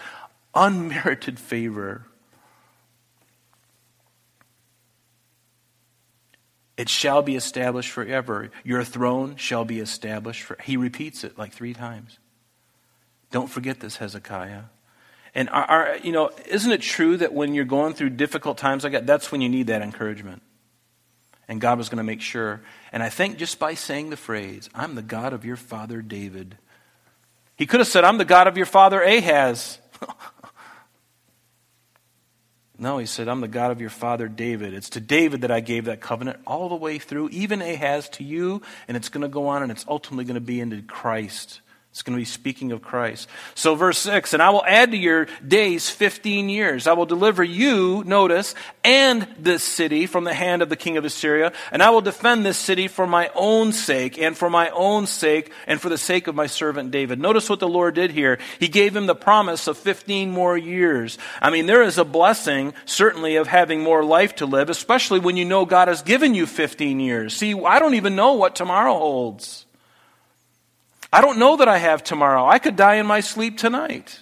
unmerited 0.55 1.39
favor. 1.39 2.07
It 6.77 6.89
shall 6.89 7.23
be 7.23 7.37
established 7.37 7.91
forever. 7.91 8.51
Your 8.65 8.83
throne 8.85 9.37
shall 9.37 9.65
be 9.65 9.79
established. 9.79 10.43
For, 10.43 10.57
he 10.63 10.77
repeats 10.77 11.23
it 11.25 11.37
like 11.37 11.53
three 11.53 11.75
times. 11.75 12.19
Don't 13.31 13.49
forget 13.49 13.81
this, 13.81 13.97
Hezekiah. 13.97 14.65
And 15.35 15.49
our, 15.51 15.65
our, 15.65 15.97
you 15.99 16.13
know, 16.13 16.31
isn't 16.47 16.71
it 16.71 16.83
true 16.83 17.17
that 17.19 17.33
when 17.33 17.55
you're 17.55 17.65
going 17.65 17.95
through 17.95 18.11
difficult 18.11 18.59
times 18.59 18.85
like 18.85 18.93
that, 18.93 19.07
that's 19.07 19.33
when 19.33 19.41
you 19.41 19.49
need 19.49 19.69
that 19.69 19.83
encouragement? 19.83 20.43
And 21.49 21.61
God 21.61 21.79
was 21.79 21.89
going 21.89 21.99
to 21.99 22.05
make 22.05 22.21
sure. 22.21 22.63
And 22.93 23.03
I 23.03 23.09
think 23.09 23.37
just 23.37 23.59
by 23.59 23.75
saying 23.75 24.11
the 24.11 24.17
phrase, 24.17 24.71
I'm 24.75 24.95
the 24.95 25.03
God 25.03 25.33
of 25.33 25.45
your 25.45 25.57
father 25.57 26.01
David, 26.01 26.57
he 27.57 27.67
could 27.67 27.81
have 27.81 27.89
said, 27.89 28.05
I'm 28.05 28.19
the 28.19 28.25
God 28.25 28.47
of 28.47 28.57
your 28.57 28.67
father 28.67 29.03
Ahaz. 29.03 29.79
No, 32.83 32.99
he 32.99 33.07
said, 33.07 33.29
I'm 33.29 33.41
the 33.41 33.47
God 33.47 33.71
of 33.71 33.81
your 33.81 33.91
father 33.91 34.27
David. 34.27 34.75
It's 34.75 34.91
to 34.91 35.01
David 35.01 35.43
that 35.43 35.53
I 35.53 35.61
gave 35.61 35.85
that 35.85 36.01
covenant 36.01 36.41
all 36.49 36.69
the 36.69 36.75
way 36.75 36.99
through, 36.99 37.29
even 37.29 37.63
Ahaz 37.63 38.09
to 38.09 38.25
you, 38.25 38.61
and 38.89 38.97
it's 38.97 39.09
going 39.09 39.23
to 39.23 39.29
go 39.29 39.47
on, 39.47 39.63
and 39.63 39.71
it's 39.71 39.85
ultimately 39.87 40.25
going 40.25 40.35
to 40.35 40.41
be 40.41 40.59
into 40.59 40.83
Christ 40.83 41.61
It's 41.93 42.03
going 42.03 42.17
to 42.17 42.21
be 42.21 42.25
speaking 42.25 42.73
of 42.73 42.81
Christ. 42.81 43.29
So, 43.55 43.75
verse 43.75 43.99
6 43.99 44.33
And 44.33 44.43
I 44.43 44.49
will 44.49 44.65
add 44.65 44.93
to 44.93 44.97
your 44.97 45.27
days 45.47 45.91
15 45.91 46.49
years. 46.49 46.87
I 46.87 46.95
will 46.95 47.05
deliver 47.05 47.45
you, 47.45 48.03
notice, 48.07 48.55
and 48.83 49.29
this 49.39 49.63
city 49.63 50.07
from 50.07 50.25
the 50.25 50.33
hand 50.33 50.63
of 50.63 50.71
the 50.71 50.77
king 50.77 50.97
of 50.97 51.05
Assyria. 51.05 51.53
And 51.71 51.83
I 51.83 51.91
will 51.91 52.01
defend 52.01 52.47
this 52.47 52.57
city 52.57 52.89
for 52.89 53.07
my 53.07 53.31
own 53.35 53.73
sake, 53.73 54.19
and 54.19 54.35
for 54.35 54.49
my 54.49 54.71
own 54.71 55.07
sake, 55.07 55.53
and 55.67 55.83
for 55.83 55.91
the 55.91 55.99
sake 55.99 56.29
of 56.29 56.35
my 56.35 56.47
servant 56.47 56.93
David. 56.93 57.21
Notice 57.21 57.51
what 57.51 57.61
the 57.61 57.69
Lord 57.69 57.95
did 57.95 58.11
here. 58.11 58.39
He 58.59 58.69
gave 58.69 58.97
him 58.97 59.05
the 59.05 59.15
promise 59.15 59.67
of 59.67 59.77
15 59.77 60.31
more 60.31 60.57
years. 60.57 61.19
I 61.43 61.51
mean, 61.51 61.67
there 61.67 61.83
is 61.83 61.99
a 61.99 62.07
blessing, 62.07 62.73
certainly, 62.87 63.37
of 63.37 63.49
having 63.49 63.83
more 63.83 64.03
life 64.03 64.37
to 64.37 64.47
live, 64.47 64.71
especially 64.71 65.21
when 65.21 65.37
you 65.37 65.45
know 65.45 65.67
God 65.67 65.89
has 65.89 66.01
given 66.01 66.35
you 66.35 66.47
15 66.47 67.01
years. 67.01 67.37
See, 67.37 67.53
I 67.53 67.79
don't 67.79 67.97
even 67.97 68.17
know 68.17 68.33
what 68.33 68.57
tomorrow 68.57 68.95
holds. 68.95 69.67
I 71.13 71.21
don't 71.21 71.39
know 71.39 71.57
that 71.59 71.69
I 71.69 71.79
have 71.79 72.03
tomorrow. 72.03 72.47
I 72.47 72.59
could 72.59 72.77
die 72.77 72.95
in 72.97 73.07
my 73.07 73.21
sleep 73.21 73.59
tonight. 73.59 74.21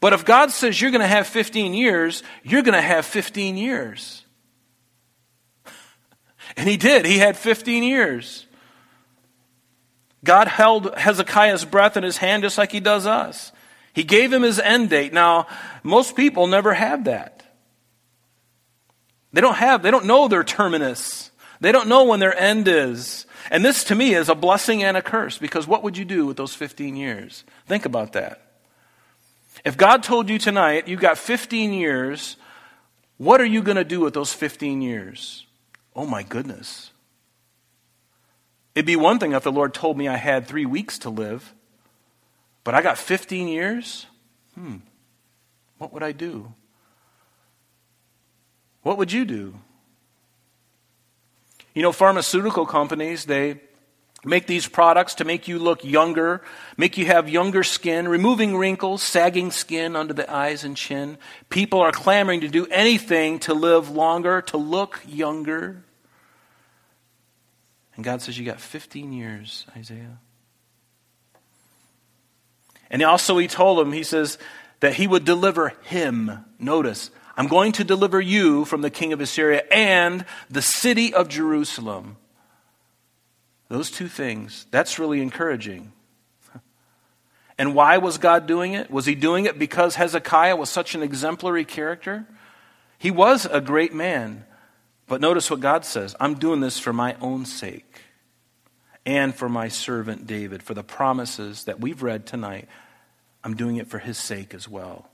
But 0.00 0.12
if 0.12 0.24
God 0.24 0.50
says 0.50 0.80
you're 0.80 0.90
going 0.90 1.00
to 1.00 1.06
have 1.06 1.26
15 1.26 1.74
years, 1.74 2.22
you're 2.44 2.62
going 2.62 2.74
to 2.74 2.80
have 2.80 3.04
15 3.06 3.56
years. 3.56 4.24
And 6.56 6.68
he 6.68 6.76
did. 6.76 7.04
He 7.04 7.18
had 7.18 7.36
15 7.36 7.82
years. 7.82 8.46
God 10.22 10.48
held 10.48 10.94
Hezekiah's 10.96 11.64
breath 11.64 11.96
in 11.96 12.04
his 12.04 12.18
hand 12.18 12.44
just 12.44 12.56
like 12.56 12.70
he 12.70 12.80
does 12.80 13.04
us. 13.04 13.52
He 13.92 14.04
gave 14.04 14.32
him 14.32 14.42
his 14.42 14.60
end 14.60 14.90
date. 14.90 15.12
Now, 15.12 15.48
most 15.82 16.16
people 16.16 16.46
never 16.46 16.72
have 16.72 17.04
that. 17.04 17.42
They 19.32 19.40
don't 19.40 19.56
have, 19.56 19.82
they 19.82 19.90
don't 19.90 20.06
know 20.06 20.28
their 20.28 20.44
terminus. 20.44 21.30
They 21.60 21.72
don't 21.72 21.88
know 21.88 22.04
when 22.04 22.20
their 22.20 22.36
end 22.38 22.68
is. 22.68 23.26
And 23.50 23.64
this 23.64 23.84
to 23.84 23.94
me 23.94 24.14
is 24.14 24.28
a 24.28 24.34
blessing 24.34 24.82
and 24.82 24.96
a 24.96 25.02
curse 25.02 25.38
because 25.38 25.66
what 25.66 25.82
would 25.82 25.96
you 25.96 26.04
do 26.04 26.26
with 26.26 26.36
those 26.36 26.54
15 26.54 26.96
years? 26.96 27.44
Think 27.66 27.84
about 27.84 28.12
that. 28.12 28.42
If 29.64 29.76
God 29.76 30.02
told 30.02 30.28
you 30.28 30.38
tonight 30.38 30.88
you've 30.88 31.00
got 31.00 31.18
15 31.18 31.72
years, 31.72 32.36
what 33.16 33.40
are 33.40 33.46
you 33.46 33.62
going 33.62 33.76
to 33.76 33.84
do 33.84 34.00
with 34.00 34.14
those 34.14 34.32
15 34.32 34.82
years? 34.82 35.46
Oh 35.94 36.06
my 36.06 36.22
goodness. 36.22 36.90
It'd 38.74 38.86
be 38.86 38.96
one 38.96 39.18
thing 39.18 39.32
if 39.32 39.42
the 39.42 39.52
Lord 39.52 39.72
told 39.72 39.96
me 39.96 40.06
I 40.06 40.16
had 40.16 40.46
three 40.46 40.66
weeks 40.66 40.98
to 41.00 41.10
live, 41.10 41.54
but 42.62 42.74
I 42.74 42.82
got 42.82 42.98
15 42.98 43.48
years? 43.48 44.06
Hmm. 44.54 44.76
What 45.78 45.92
would 45.92 46.02
I 46.02 46.12
do? 46.12 46.52
What 48.82 48.98
would 48.98 49.12
you 49.12 49.24
do? 49.24 49.54
You 51.76 51.82
know, 51.82 51.92
pharmaceutical 51.92 52.64
companies, 52.64 53.26
they 53.26 53.60
make 54.24 54.46
these 54.46 54.66
products 54.66 55.16
to 55.16 55.26
make 55.26 55.46
you 55.46 55.58
look 55.58 55.84
younger, 55.84 56.40
make 56.78 56.96
you 56.96 57.04
have 57.04 57.28
younger 57.28 57.62
skin, 57.62 58.08
removing 58.08 58.56
wrinkles, 58.56 59.02
sagging 59.02 59.50
skin 59.50 59.94
under 59.94 60.14
the 60.14 60.28
eyes 60.32 60.64
and 60.64 60.74
chin. 60.74 61.18
People 61.50 61.82
are 61.82 61.92
clamoring 61.92 62.40
to 62.40 62.48
do 62.48 62.66
anything 62.70 63.40
to 63.40 63.52
live 63.52 63.90
longer, 63.90 64.40
to 64.40 64.56
look 64.56 65.02
younger. 65.06 65.84
And 67.94 68.02
God 68.02 68.22
says, 68.22 68.38
You 68.38 68.46
got 68.46 68.58
15 68.58 69.12
years, 69.12 69.66
Isaiah. 69.76 70.18
And 72.88 73.02
also, 73.02 73.36
he 73.36 73.48
told 73.48 73.80
him, 73.80 73.92
He 73.92 74.02
says, 74.02 74.38
that 74.80 74.94
he 74.94 75.06
would 75.06 75.26
deliver 75.26 75.74
him. 75.82 76.42
Notice, 76.58 77.10
I'm 77.36 77.48
going 77.48 77.72
to 77.72 77.84
deliver 77.84 78.20
you 78.20 78.64
from 78.64 78.80
the 78.80 78.90
king 78.90 79.12
of 79.12 79.20
Assyria 79.20 79.62
and 79.70 80.24
the 80.48 80.62
city 80.62 81.12
of 81.12 81.28
Jerusalem. 81.28 82.16
Those 83.68 83.90
two 83.90 84.08
things, 84.08 84.66
that's 84.70 84.98
really 84.98 85.20
encouraging. 85.20 85.92
And 87.58 87.74
why 87.74 87.98
was 87.98 88.18
God 88.18 88.46
doing 88.46 88.74
it? 88.74 88.90
Was 88.90 89.06
he 89.06 89.14
doing 89.14 89.46
it 89.46 89.58
because 89.58 89.94
Hezekiah 89.94 90.56
was 90.56 90.68
such 90.68 90.94
an 90.94 91.02
exemplary 91.02 91.64
character? 91.64 92.26
He 92.98 93.10
was 93.10 93.46
a 93.46 93.60
great 93.60 93.94
man. 93.94 94.44
But 95.06 95.20
notice 95.20 95.50
what 95.50 95.60
God 95.60 95.84
says 95.84 96.14
I'm 96.20 96.34
doing 96.34 96.60
this 96.60 96.78
for 96.78 96.92
my 96.92 97.16
own 97.20 97.46
sake 97.46 98.02
and 99.04 99.34
for 99.34 99.48
my 99.48 99.68
servant 99.68 100.26
David, 100.26 100.62
for 100.62 100.74
the 100.74 100.82
promises 100.82 101.64
that 101.64 101.80
we've 101.80 102.02
read 102.02 102.26
tonight. 102.26 102.68
I'm 103.44 103.54
doing 103.54 103.76
it 103.76 103.86
for 103.86 103.98
his 103.98 104.18
sake 104.18 104.52
as 104.52 104.68
well. 104.68 105.08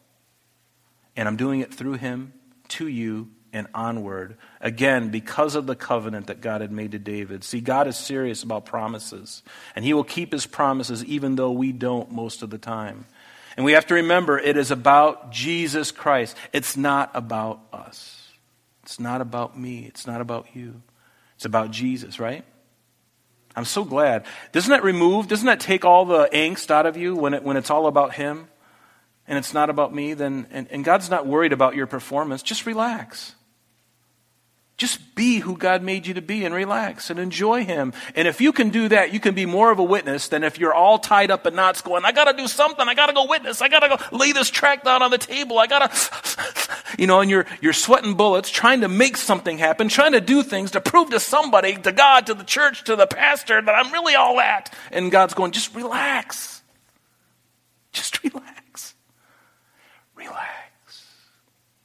And 1.17 1.29
I'm 1.29 1.37
doing 1.37 1.61
it 1.61 1.73
through 1.73 1.95
him 1.95 2.33
to 2.69 2.87
you 2.87 3.29
and 3.53 3.67
onward. 3.75 4.37
Again, 4.61 5.11
because 5.11 5.55
of 5.55 5.67
the 5.67 5.77
covenant 5.77 6.29
that 6.29 6.41
God 6.41 6.61
had 6.63 6.73
made 6.73 6.93
to 6.93 6.99
David. 6.99 7.45
See, 7.45 7.61
God 7.61 7.87
is 7.87 7.97
serious 7.97 8.43
about 8.43 8.65
promises, 8.65 9.43
and 9.77 9.85
he 9.85 9.93
will 9.93 10.05
keep 10.05 10.33
his 10.33 10.47
promises 10.47 11.05
even 11.05 11.37
though 11.37 11.53
we 11.53 11.73
don't 11.73 12.11
most 12.11 12.43
of 12.43 12.51
the 12.51 12.59
time. 12.59 13.07
And 13.57 13.67
we 13.67 13.73
have 13.73 13.87
to 13.87 13.95
remember 13.95 14.39
it 14.39 14.57
is 14.57 14.71
about 14.71 15.31
Jesus 15.31 15.91
Christ. 15.91 16.37
It's 16.53 16.77
not 16.77 17.11
about 17.15 17.61
us. 17.73 18.31
It's 18.83 18.99
not 18.99 19.21
about 19.21 19.59
me. 19.59 19.85
It's 19.87 20.07
not 20.07 20.21
about 20.23 20.47
you. 20.55 20.83
It's 21.37 21.45
about 21.45 21.71
Jesus, 21.71 22.19
right? 22.19 22.45
I'm 23.55 23.67
so 23.67 23.85
glad. 23.85 24.25
Doesn't 24.53 24.71
that 24.71 24.83
remove, 24.83 25.29
doesn't 25.29 25.47
that 25.47 25.61
take 25.61 25.85
all 25.85 26.07
the 26.07 26.29
angst 26.33 26.71
out 26.71 26.87
of 26.87 26.97
you 26.97 27.15
when, 27.15 27.35
it, 27.35 27.43
when 27.43 27.59
it's 27.59 27.71
all 27.71 27.87
about 27.87 28.15
Him? 28.15 28.49
And 29.27 29.39
it's 29.39 29.55
not 29.55 29.71
about 29.71 29.95
me, 29.95 30.15
then, 30.15 30.47
and, 30.51 30.67
and 30.71 30.85
God's 30.85 31.09
not 31.09 31.27
worried 31.27 31.53
about 31.53 31.75
your 31.75 31.87
performance, 31.87 32.43
just 32.43 32.67
relax. 32.67 33.35
Just 34.83 35.15
be 35.15 35.39
who 35.39 35.57
God 35.57 35.83
made 35.83 36.09
you 36.09 36.15
to 36.15 36.23
be 36.23 36.45
and 36.45 36.53
relax 36.53 37.09
and 37.09 37.21
enjoy 37.21 37.65
Him. 37.65 37.93
And 38.17 38.27
if 38.27 38.41
you 38.41 38.53
can 38.53 38.71
do 38.71 38.89
that, 38.89 39.13
you 39.13 39.21
can 39.21 39.33
be 39.33 39.47
more 39.47 39.71
of 39.71 39.79
a 39.79 39.85
witness 39.85 40.27
than 40.27 40.43
if 40.43 40.59
you're 40.59 40.75
all 40.75 40.99
tied 40.99 41.31
up 41.31 41.47
in 41.47 41.55
knots 41.55 41.83
going, 41.83 42.05
I 42.05 42.11
gotta 42.11 42.37
do 42.37 42.49
something, 42.49 42.89
I 42.89 42.95
gotta 42.95 43.13
go 43.13 43.27
witness, 43.27 43.63
I 43.63 43.69
gotta 43.69 43.89
go 43.89 44.17
lay 44.17 44.33
this 44.33 44.51
track 44.51 44.83
down 44.83 45.03
on 45.03 45.13
the 45.13 45.19
table, 45.19 45.59
I 45.59 45.69
gotta, 45.69 45.91
you 46.99 47.07
know, 47.07 47.21
and 47.21 47.31
you're, 47.31 47.47
you're 47.61 47.73
sweating 47.73 48.15
bullets 48.15 48.51
trying 48.51 48.81
to 48.81 48.89
make 48.89 49.17
something 49.17 49.57
happen, 49.57 49.89
trying 49.89 50.13
to 50.13 50.21
do 50.21 50.43
things 50.43 50.73
to 50.73 50.81
prove 50.81 51.11
to 51.11 51.21
somebody, 51.21 51.77
to 51.77 51.93
God, 51.93 52.27
to 52.27 52.35
the 52.35 52.43
church, 52.43 52.83
to 52.85 52.97
the 52.97 53.07
pastor 53.07 53.63
that 53.63 53.73
I'm 53.73 53.93
really 53.93 54.17
all 54.17 54.37
that. 54.39 54.75
And 54.91 55.13
God's 55.13 55.35
going, 55.35 55.53
just 55.53 55.75
relax. 55.77 56.61
Just 57.93 58.21
relax. 58.25 58.43
Relax. 58.45 58.52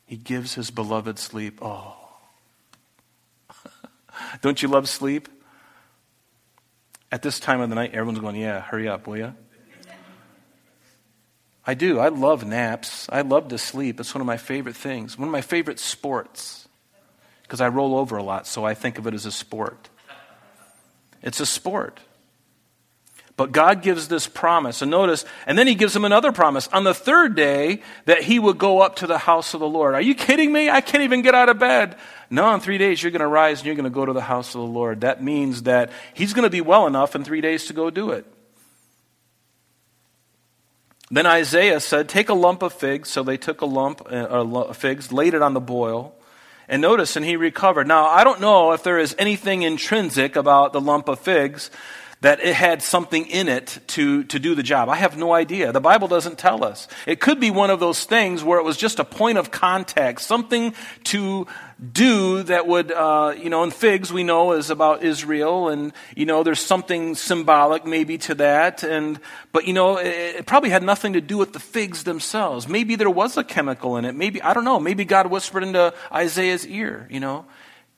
He 0.07 0.15
gives 0.15 0.55
his 0.55 0.71
beloved 0.71 1.19
sleep. 1.19 1.59
Oh. 1.61 1.95
Don't 4.41 4.61
you 4.61 4.69
love 4.69 4.89
sleep? 4.89 5.27
At 7.11 7.21
this 7.21 7.39
time 7.39 7.61
of 7.61 7.69
the 7.69 7.75
night, 7.75 7.93
everyone's 7.93 8.19
going, 8.19 8.37
Yeah, 8.37 8.61
hurry 8.61 8.87
up, 8.87 9.05
will 9.05 9.17
you? 9.17 9.35
I 11.65 11.73
do. 11.73 11.99
I 11.99 12.07
love 12.07 12.45
naps. 12.45 13.09
I 13.11 13.21
love 13.21 13.49
to 13.49 13.57
sleep. 13.57 13.99
It's 13.99 14.15
one 14.15 14.21
of 14.21 14.25
my 14.25 14.37
favorite 14.37 14.77
things. 14.77 15.19
One 15.19 15.27
of 15.27 15.31
my 15.33 15.41
favorite 15.41 15.79
sports. 15.79 16.65
Because 17.43 17.59
I 17.59 17.67
roll 17.67 17.95
over 17.95 18.15
a 18.15 18.23
lot, 18.23 18.47
so 18.47 18.63
I 18.63 18.73
think 18.73 18.97
of 18.97 19.07
it 19.07 19.13
as 19.13 19.25
a 19.25 19.31
sport. 19.31 19.89
It's 21.21 21.41
a 21.41 21.45
sport. 21.45 21.99
But 23.37 23.51
God 23.51 23.83
gives 23.83 24.07
this 24.07 24.27
promise. 24.27 24.81
And 24.81 24.89
notice, 24.89 25.23
and 25.45 25.57
then 25.57 25.67
he 25.67 25.75
gives 25.75 25.95
him 25.95 26.03
another 26.03 26.31
promise 26.31 26.67
on 26.69 26.83
the 26.83 26.95
third 26.95 27.35
day 27.35 27.83
that 28.05 28.23
he 28.23 28.39
would 28.39 28.57
go 28.57 28.81
up 28.81 28.95
to 28.97 29.07
the 29.07 29.19
house 29.19 29.53
of 29.53 29.59
the 29.59 29.69
Lord. 29.69 29.93
Are 29.93 30.01
you 30.01 30.15
kidding 30.15 30.51
me? 30.51 30.71
I 30.71 30.81
can't 30.81 31.03
even 31.03 31.21
get 31.21 31.35
out 31.35 31.47
of 31.47 31.59
bed. 31.59 31.95
No, 32.31 32.51
in 32.55 32.59
three 32.59 32.79
days 32.79 33.01
you're 33.01 33.11
going 33.11 33.21
to 33.21 33.27
rise 33.27 33.59
and 33.59 33.67
you're 33.67 33.75
going 33.75 33.83
to 33.83 33.91
go 33.91 34.05
to 34.05 34.11
the 34.11 34.21
house 34.21 34.55
of 34.55 34.61
the 34.61 34.67
Lord. 34.67 35.01
That 35.01 35.23
means 35.23 35.63
that 35.63 35.91
he's 36.15 36.33
going 36.33 36.43
to 36.43 36.49
be 36.49 36.61
well 36.61 36.87
enough 36.87 37.15
in 37.15 37.23
three 37.23 37.41
days 37.41 37.65
to 37.65 37.73
go 37.73 37.91
do 37.91 38.09
it. 38.09 38.25
Then 41.11 41.27
Isaiah 41.27 41.79
said, 41.79 42.09
Take 42.09 42.29
a 42.29 42.33
lump 42.33 42.63
of 42.63 42.73
figs. 42.73 43.09
So 43.09 43.21
they 43.21 43.37
took 43.37 43.61
a 43.61 43.67
lump 43.67 44.01
of 44.07 44.55
uh, 44.55 44.73
figs, 44.73 45.11
laid 45.11 45.35
it 45.35 45.43
on 45.43 45.53
the 45.53 45.61
boil. 45.61 46.15
And 46.67 46.81
notice, 46.81 47.15
and 47.15 47.23
he 47.23 47.37
recovered. 47.37 47.87
Now, 47.87 48.07
I 48.07 48.25
don't 48.25 48.41
know 48.41 48.73
if 48.73 48.83
there 48.83 48.99
is 48.99 49.15
anything 49.17 49.61
intrinsic 49.61 50.35
about 50.35 50.73
the 50.73 50.81
lump 50.81 51.07
of 51.07 51.19
figs 51.19 51.69
that 52.21 52.39
it 52.39 52.55
had 52.55 52.81
something 52.81 53.27
in 53.27 53.47
it 53.47 53.79
to, 53.87 54.23
to 54.23 54.39
do 54.39 54.55
the 54.55 54.63
job. 54.63 54.89
I 54.89 54.95
have 54.95 55.17
no 55.17 55.33
idea. 55.33 55.71
The 55.71 55.79
Bible 55.79 56.07
doesn't 56.07 56.39
tell 56.39 56.63
us. 56.63 56.87
It 57.05 57.19
could 57.19 57.39
be 57.39 57.51
one 57.51 57.69
of 57.69 57.79
those 57.79 58.05
things 58.05 58.43
where 58.43 58.57
it 58.57 58.63
was 58.63 58.75
just 58.75 58.97
a 58.97 59.03
point 59.03 59.37
of 59.37 59.51
contact, 59.51 60.21
something 60.21 60.73
to 61.05 61.45
do 61.93 62.41
that 62.41 62.65
would, 62.65 62.91
uh, 62.91 63.35
you 63.37 63.51
know, 63.51 63.61
and 63.61 63.71
figs 63.71 64.11
we 64.11 64.23
know 64.23 64.53
is 64.53 64.71
about 64.71 65.03
Israel, 65.03 65.69
and, 65.69 65.93
you 66.15 66.25
know, 66.25 66.41
there's 66.41 66.59
something 66.59 67.13
symbolic 67.13 67.85
maybe 67.85 68.17
to 68.17 68.33
that, 68.33 68.81
and, 68.81 69.19
but, 69.51 69.67
you 69.67 69.73
know, 69.73 69.97
it, 69.97 70.37
it 70.37 70.45
probably 70.47 70.71
had 70.71 70.81
nothing 70.81 71.13
to 71.13 71.21
do 71.21 71.37
with 71.37 71.53
the 71.53 71.59
figs 71.59 72.03
themselves. 72.03 72.67
Maybe 72.67 72.95
there 72.95 73.11
was 73.11 73.37
a 73.37 73.43
chemical 73.43 73.95
in 73.97 74.05
it. 74.05 74.15
Maybe, 74.15 74.41
I 74.41 74.55
don't 74.55 74.65
know, 74.65 74.79
maybe 74.79 75.05
God 75.05 75.27
whispered 75.27 75.61
into 75.63 75.93
Isaiah's 76.11 76.65
ear, 76.65 77.07
you 77.11 77.19
know 77.19 77.45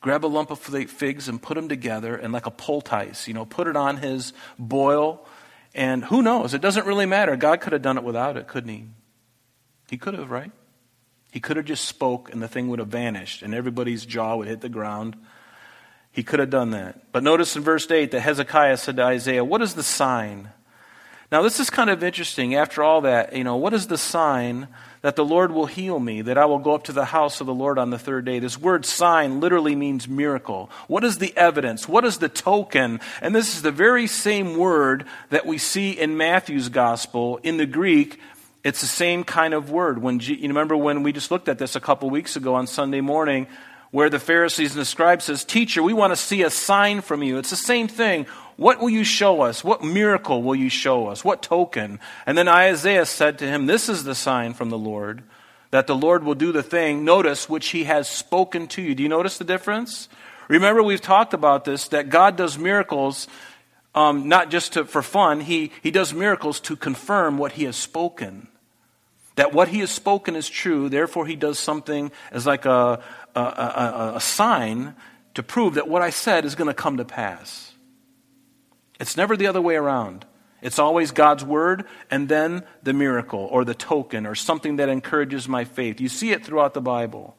grab 0.01 0.25
a 0.25 0.27
lump 0.27 0.51
of 0.51 0.59
figs 0.59 1.27
and 1.27 1.41
put 1.41 1.55
them 1.55 1.69
together 1.69 2.15
and 2.15 2.31
like 2.31 2.45
a 2.45 2.51
poultice, 2.51 3.27
you 3.27 3.33
know, 3.33 3.45
put 3.45 3.67
it 3.67 3.75
on 3.75 3.97
his 3.97 4.33
boil. 4.57 5.25
And 5.75 6.03
who 6.05 6.21
knows? 6.21 6.53
It 6.53 6.61
doesn't 6.61 6.85
really 6.85 7.05
matter. 7.05 7.35
God 7.35 7.61
could 7.61 7.73
have 7.73 7.81
done 7.81 7.97
it 7.97 8.03
without 8.03 8.37
it, 8.37 8.47
couldn't 8.47 8.69
he? 8.69 8.85
He 9.89 9.97
could 9.97 10.13
have, 10.13 10.31
right? 10.31 10.51
He 11.31 11.39
could 11.39 11.57
have 11.57 11.65
just 11.65 11.85
spoke 11.85 12.31
and 12.31 12.41
the 12.41 12.47
thing 12.47 12.69
would 12.69 12.79
have 12.79 12.87
vanished 12.87 13.43
and 13.43 13.53
everybody's 13.53 14.05
jaw 14.05 14.35
would 14.37 14.47
hit 14.47 14.61
the 14.61 14.69
ground. 14.69 15.15
He 16.11 16.23
could 16.23 16.39
have 16.39 16.49
done 16.49 16.71
that. 16.71 17.11
But 17.11 17.23
notice 17.23 17.55
in 17.55 17.61
verse 17.61 17.89
8 17.89 18.11
that 18.11 18.21
Hezekiah 18.21 18.77
said 18.77 18.95
to 18.95 19.03
Isaiah, 19.03 19.43
What 19.43 19.61
is 19.61 19.75
the 19.75 19.83
sign? 19.83 20.49
Now, 21.31 21.43
this 21.43 21.59
is 21.59 21.69
kind 21.69 21.91
of 21.91 22.03
interesting. 22.03 22.55
After 22.55 22.81
all 22.81 23.01
that, 23.01 23.35
you 23.35 23.43
know, 23.43 23.55
what 23.55 23.73
is 23.73 23.85
the 23.85 23.99
sign 23.99 24.67
that 25.01 25.15
the 25.15 25.23
Lord 25.23 25.51
will 25.51 25.67
heal 25.67 25.99
me, 25.99 26.23
that 26.23 26.39
I 26.39 26.45
will 26.45 26.57
go 26.57 26.73
up 26.73 26.85
to 26.85 26.91
the 26.91 27.05
house 27.05 27.39
of 27.39 27.45
the 27.45 27.53
Lord 27.53 27.77
on 27.77 27.91
the 27.91 27.99
third 27.99 28.25
day? 28.25 28.39
This 28.39 28.59
word 28.59 28.83
sign 28.83 29.39
literally 29.39 29.75
means 29.75 30.07
miracle. 30.07 30.71
What 30.87 31.03
is 31.03 31.19
the 31.19 31.31
evidence? 31.37 31.87
What 31.87 32.03
is 32.03 32.17
the 32.17 32.29
token? 32.29 32.99
And 33.21 33.35
this 33.35 33.53
is 33.53 33.61
the 33.61 33.71
very 33.71 34.07
same 34.07 34.57
word 34.57 35.05
that 35.29 35.45
we 35.45 35.59
see 35.59 35.91
in 35.91 36.17
Matthew's 36.17 36.69
gospel. 36.69 37.39
In 37.43 37.57
the 37.57 37.67
Greek, 37.67 38.19
it's 38.63 38.81
the 38.81 38.87
same 38.87 39.23
kind 39.23 39.53
of 39.53 39.69
word. 39.69 40.01
When 40.01 40.19
you 40.19 40.35
remember 40.47 40.75
when 40.75 41.03
we 41.03 41.13
just 41.13 41.29
looked 41.29 41.47
at 41.47 41.59
this 41.59 41.75
a 41.75 41.79
couple 41.79 42.09
weeks 42.09 42.35
ago 42.35 42.55
on 42.55 42.65
Sunday 42.65 43.01
morning, 43.01 43.45
where 43.91 44.09
the 44.09 44.19
Pharisees 44.19 44.71
and 44.71 44.81
the 44.81 44.85
scribes 44.85 45.25
says, 45.25 45.43
"Teacher, 45.45 45.81
we 45.81 45.93
want 45.93 46.11
to 46.11 46.17
see 46.17 46.41
a 46.41 46.49
sign 46.49 47.01
from 47.01 47.23
you." 47.23 47.37
It's 47.37 47.51
the 47.51 47.55
same 47.55 47.87
thing. 47.87 48.25
What 48.59 48.81
will 48.81 48.89
you 48.89 49.05
show 49.05 49.39
us? 49.39 49.63
What 49.63 49.81
miracle 49.81 50.43
will 50.43 50.55
you 50.55 50.67
show 50.67 51.07
us? 51.07 51.23
What 51.23 51.41
token? 51.41 51.97
And 52.25 52.37
then 52.37 52.49
Isaiah 52.49 53.05
said 53.05 53.39
to 53.39 53.47
him, 53.47 53.67
"This 53.67 53.87
is 53.87 54.03
the 54.03 54.13
sign 54.13 54.53
from 54.53 54.69
the 54.69 54.77
Lord, 54.77 55.23
that 55.71 55.87
the 55.87 55.95
Lord 55.95 56.25
will 56.25 56.35
do 56.35 56.51
the 56.51 56.61
thing. 56.61 57.05
Notice 57.05 57.47
which 57.47 57.69
He 57.69 57.85
has 57.85 58.09
spoken 58.09 58.67
to 58.67 58.81
you." 58.81 58.95
Do 58.95 59.03
you 59.03 59.07
notice 59.07 59.37
the 59.37 59.45
difference? 59.45 60.09
Remember, 60.49 60.83
we've 60.83 60.99
talked 60.99 61.33
about 61.33 61.63
this 61.63 61.87
that 61.87 62.09
God 62.09 62.35
does 62.35 62.57
miracles 62.57 63.29
um, 63.95 64.27
not 64.27 64.51
just 64.51 64.73
to, 64.73 64.83
for 64.83 65.01
fun. 65.01 65.39
He 65.39 65.71
He 65.81 65.89
does 65.89 66.13
miracles 66.13 66.59
to 66.61 66.75
confirm 66.75 67.37
what 67.37 67.53
He 67.53 67.63
has 67.63 67.77
spoken 67.77 68.49
that 69.35 69.53
what 69.53 69.69
he 69.69 69.79
has 69.79 69.89
spoken 69.89 70.35
is 70.35 70.49
true, 70.49 70.89
therefore 70.89 71.25
he 71.25 71.37
does 71.37 71.57
something 71.57 72.11
as 72.29 72.45
like 72.45 72.65
a, 72.65 73.01
a, 73.33 73.39
a, 73.39 74.13
a 74.15 74.19
sign 74.19 74.93
to 75.33 75.41
prove 75.41 75.75
that 75.75 75.87
what 75.87 76.01
I 76.01 76.09
said 76.09 76.43
is 76.43 76.55
going 76.55 76.67
to 76.67 76.73
come 76.73 76.97
to 76.97 77.05
pass. 77.05 77.71
It's 78.99 79.15
never 79.15 79.37
the 79.37 79.47
other 79.47 79.61
way 79.61 79.75
around. 79.75 80.25
It's 80.61 80.77
always 80.79 81.11
God's 81.11 81.43
word 81.43 81.85
and 82.11 82.27
then 82.27 82.63
the 82.83 82.93
miracle 82.93 83.47
or 83.51 83.63
the 83.63 83.73
token 83.73 84.25
or 84.25 84.35
something 84.35 84.75
that 84.75 84.89
encourages 84.89 85.47
my 85.47 85.63
faith. 85.63 86.01
You 86.01 86.09
see 86.09 86.31
it 86.31 86.45
throughout 86.45 86.73
the 86.73 86.81
Bible. 86.81 87.37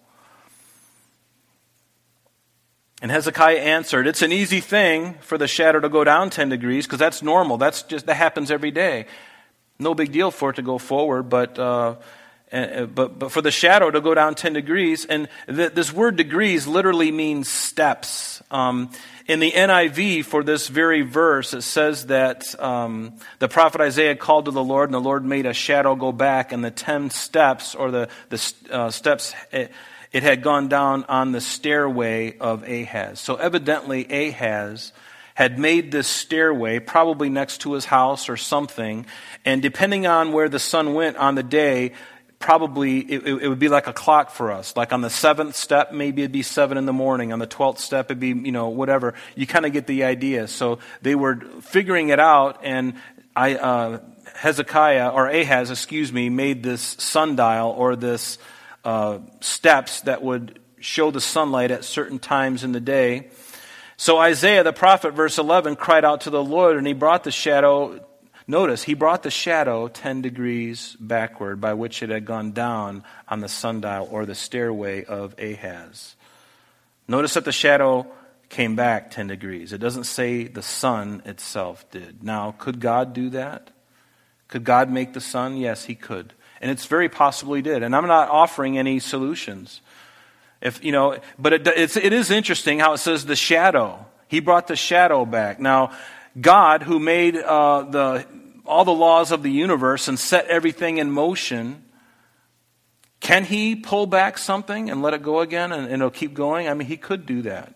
And 3.02 3.10
Hezekiah 3.10 3.58
answered, 3.58 4.06
It's 4.06 4.22
an 4.22 4.32
easy 4.32 4.60
thing 4.60 5.14
for 5.20 5.36
the 5.36 5.48
shadow 5.48 5.80
to 5.80 5.88
go 5.88 6.04
down 6.04 6.30
10 6.30 6.48
degrees 6.48 6.86
because 6.86 6.98
that's 6.98 7.22
normal. 7.22 7.58
That's 7.58 7.82
just, 7.82 8.06
that 8.06 8.14
happens 8.14 8.50
every 8.50 8.70
day 8.70 9.06
no 9.80 9.94
big 9.94 10.12
deal 10.12 10.30
for 10.30 10.50
it 10.50 10.56
to 10.56 10.62
go 10.62 10.78
forward, 10.78 11.24
but, 11.24 11.58
uh, 11.58 11.96
but, 12.50 13.18
but 13.18 13.32
for 13.32 13.40
the 13.40 13.50
shadow 13.50 13.90
to 13.90 14.00
go 14.00 14.12
down 14.12 14.34
10 14.34 14.54
degrees, 14.54 15.04
and 15.04 15.28
th- 15.46 15.72
this 15.72 15.92
word 15.92 16.16
degrees 16.16 16.66
literally 16.66 17.12
means 17.12 17.48
steps. 17.48 18.42
Um, 18.50 18.90
in 19.28 19.38
the 19.38 19.52
NIV 19.52 20.24
for 20.24 20.42
this 20.42 20.66
very 20.66 21.02
verse, 21.02 21.54
it 21.54 21.62
says 21.62 22.06
that 22.06 22.60
um, 22.60 23.14
the 23.38 23.48
prophet 23.48 23.80
Isaiah 23.80 24.16
called 24.16 24.46
to 24.46 24.50
the 24.50 24.64
Lord, 24.64 24.88
and 24.88 24.94
the 24.94 25.00
Lord 25.00 25.24
made 25.24 25.46
a 25.46 25.52
shadow 25.52 25.94
go 25.94 26.10
back, 26.10 26.50
and 26.50 26.64
the 26.64 26.72
10 26.72 27.10
steps, 27.10 27.76
or 27.76 27.92
the, 27.92 28.08
the 28.30 28.54
uh, 28.70 28.90
steps, 28.90 29.32
it, 29.52 29.70
it 30.10 30.24
had 30.24 30.42
gone 30.42 30.66
down 30.68 31.04
on 31.04 31.30
the 31.30 31.40
stairway 31.40 32.36
of 32.38 32.68
Ahaz. 32.68 33.20
So 33.20 33.36
evidently, 33.36 34.10
Ahaz 34.10 34.92
had 35.34 35.58
made 35.58 35.92
this 35.92 36.08
stairway, 36.08 36.80
probably 36.80 37.30
next 37.30 37.58
to 37.58 37.74
his 37.74 37.84
house 37.84 38.28
or 38.28 38.36
something, 38.36 39.06
and 39.44 39.62
depending 39.62 40.08
on 40.08 40.32
where 40.32 40.48
the 40.48 40.58
sun 40.58 40.94
went 40.94 41.16
on 41.16 41.36
the 41.36 41.42
day, 41.44 41.92
probably 42.40 42.98
it, 42.98 43.26
it, 43.26 43.48
would 43.48 43.58
be 43.58 43.68
like 43.68 43.86
a 43.86 43.92
clock 43.92 44.30
for 44.30 44.50
us. 44.50 44.74
Like 44.74 44.92
on 44.92 45.02
the 45.02 45.10
seventh 45.10 45.54
step, 45.54 45.92
maybe 45.92 46.22
it'd 46.22 46.32
be 46.32 46.42
seven 46.42 46.78
in 46.78 46.86
the 46.86 46.92
morning. 46.92 47.32
On 47.32 47.38
the 47.38 47.46
twelfth 47.46 47.80
step, 47.80 48.06
it'd 48.06 48.18
be, 48.18 48.28
you 48.28 48.50
know, 48.50 48.70
whatever. 48.70 49.14
You 49.36 49.46
kind 49.46 49.66
of 49.66 49.72
get 49.72 49.86
the 49.86 50.04
idea. 50.04 50.48
So 50.48 50.80
they 51.02 51.14
were 51.14 51.36
figuring 51.60 52.08
it 52.08 52.18
out, 52.18 52.60
and 52.64 52.94
I, 53.36 53.54
uh, 53.54 54.00
Hezekiah, 54.34 55.10
or 55.10 55.28
Ahaz, 55.28 55.70
excuse 55.70 56.12
me, 56.12 56.30
made 56.30 56.62
this 56.62 56.96
sundial 56.98 57.70
or 57.70 57.94
this 57.94 58.38
uh, 58.84 59.18
steps 59.40 60.00
that 60.02 60.22
would 60.22 60.58
show 60.80 61.10
the 61.10 61.20
sunlight 61.20 61.70
at 61.70 61.84
certain 61.84 62.18
times 62.18 62.64
in 62.64 62.72
the 62.72 62.80
day. 62.80 63.30
So 63.98 64.16
Isaiah 64.16 64.64
the 64.64 64.72
prophet, 64.72 65.12
verse 65.12 65.36
11, 65.36 65.76
cried 65.76 66.06
out 66.06 66.22
to 66.22 66.30
the 66.30 66.42
Lord, 66.42 66.78
and 66.78 66.86
he 66.86 66.94
brought 66.94 67.22
the 67.22 67.30
shadow. 67.30 68.02
Notice, 68.50 68.82
he 68.82 68.94
brought 68.94 69.22
the 69.22 69.30
shadow 69.30 69.86
10 69.86 70.22
degrees 70.22 70.96
backward 70.98 71.60
by 71.60 71.74
which 71.74 72.02
it 72.02 72.10
had 72.10 72.24
gone 72.24 72.50
down 72.50 73.04
on 73.28 73.38
the 73.38 73.48
sundial 73.48 74.08
or 74.10 74.26
the 74.26 74.34
stairway 74.34 75.04
of 75.04 75.38
Ahaz. 75.38 76.16
Notice 77.06 77.34
that 77.34 77.44
the 77.44 77.52
shadow 77.52 78.08
came 78.48 78.74
back 78.74 79.12
10 79.12 79.28
degrees. 79.28 79.72
It 79.72 79.78
doesn't 79.78 80.02
say 80.02 80.48
the 80.48 80.64
sun 80.64 81.22
itself 81.24 81.88
did. 81.92 82.24
Now, 82.24 82.56
could 82.58 82.80
God 82.80 83.12
do 83.12 83.30
that? 83.30 83.70
Could 84.48 84.64
God 84.64 84.90
make 84.90 85.12
the 85.12 85.20
sun? 85.20 85.56
Yes, 85.56 85.84
he 85.84 85.94
could. 85.94 86.32
And 86.60 86.72
it's 86.72 86.86
very 86.86 87.08
possible 87.08 87.54
he 87.54 87.62
did. 87.62 87.84
And 87.84 87.94
I'm 87.94 88.08
not 88.08 88.30
offering 88.30 88.76
any 88.76 88.98
solutions. 88.98 89.80
If, 90.60 90.84
you 90.84 90.90
know, 90.90 91.18
but 91.38 91.52
it, 91.52 91.68
it's, 91.68 91.96
it 91.96 92.12
is 92.12 92.32
interesting 92.32 92.80
how 92.80 92.94
it 92.94 92.98
says 92.98 93.26
the 93.26 93.36
shadow. 93.36 94.06
He 94.26 94.40
brought 94.40 94.66
the 94.66 94.74
shadow 94.74 95.24
back. 95.24 95.60
Now, 95.60 95.92
God, 96.38 96.82
who 96.82 96.98
made 97.00 97.36
uh, 97.36 97.82
the, 97.82 98.26
all 98.66 98.84
the 98.84 98.92
laws 98.92 99.32
of 99.32 99.42
the 99.42 99.50
universe 99.50 100.08
and 100.08 100.18
set 100.18 100.46
everything 100.46 100.98
in 100.98 101.10
motion, 101.10 101.84
can 103.20 103.44
he 103.44 103.76
pull 103.76 104.06
back 104.06 104.38
something 104.38 104.90
and 104.90 105.02
let 105.02 105.14
it 105.14 105.22
go 105.22 105.40
again 105.40 105.72
and, 105.72 105.84
and 105.84 105.94
it'll 105.94 106.10
keep 106.10 106.34
going? 106.34 106.68
I 106.68 106.74
mean, 106.74 106.88
he 106.88 106.96
could 106.96 107.26
do 107.26 107.42
that. 107.42 107.74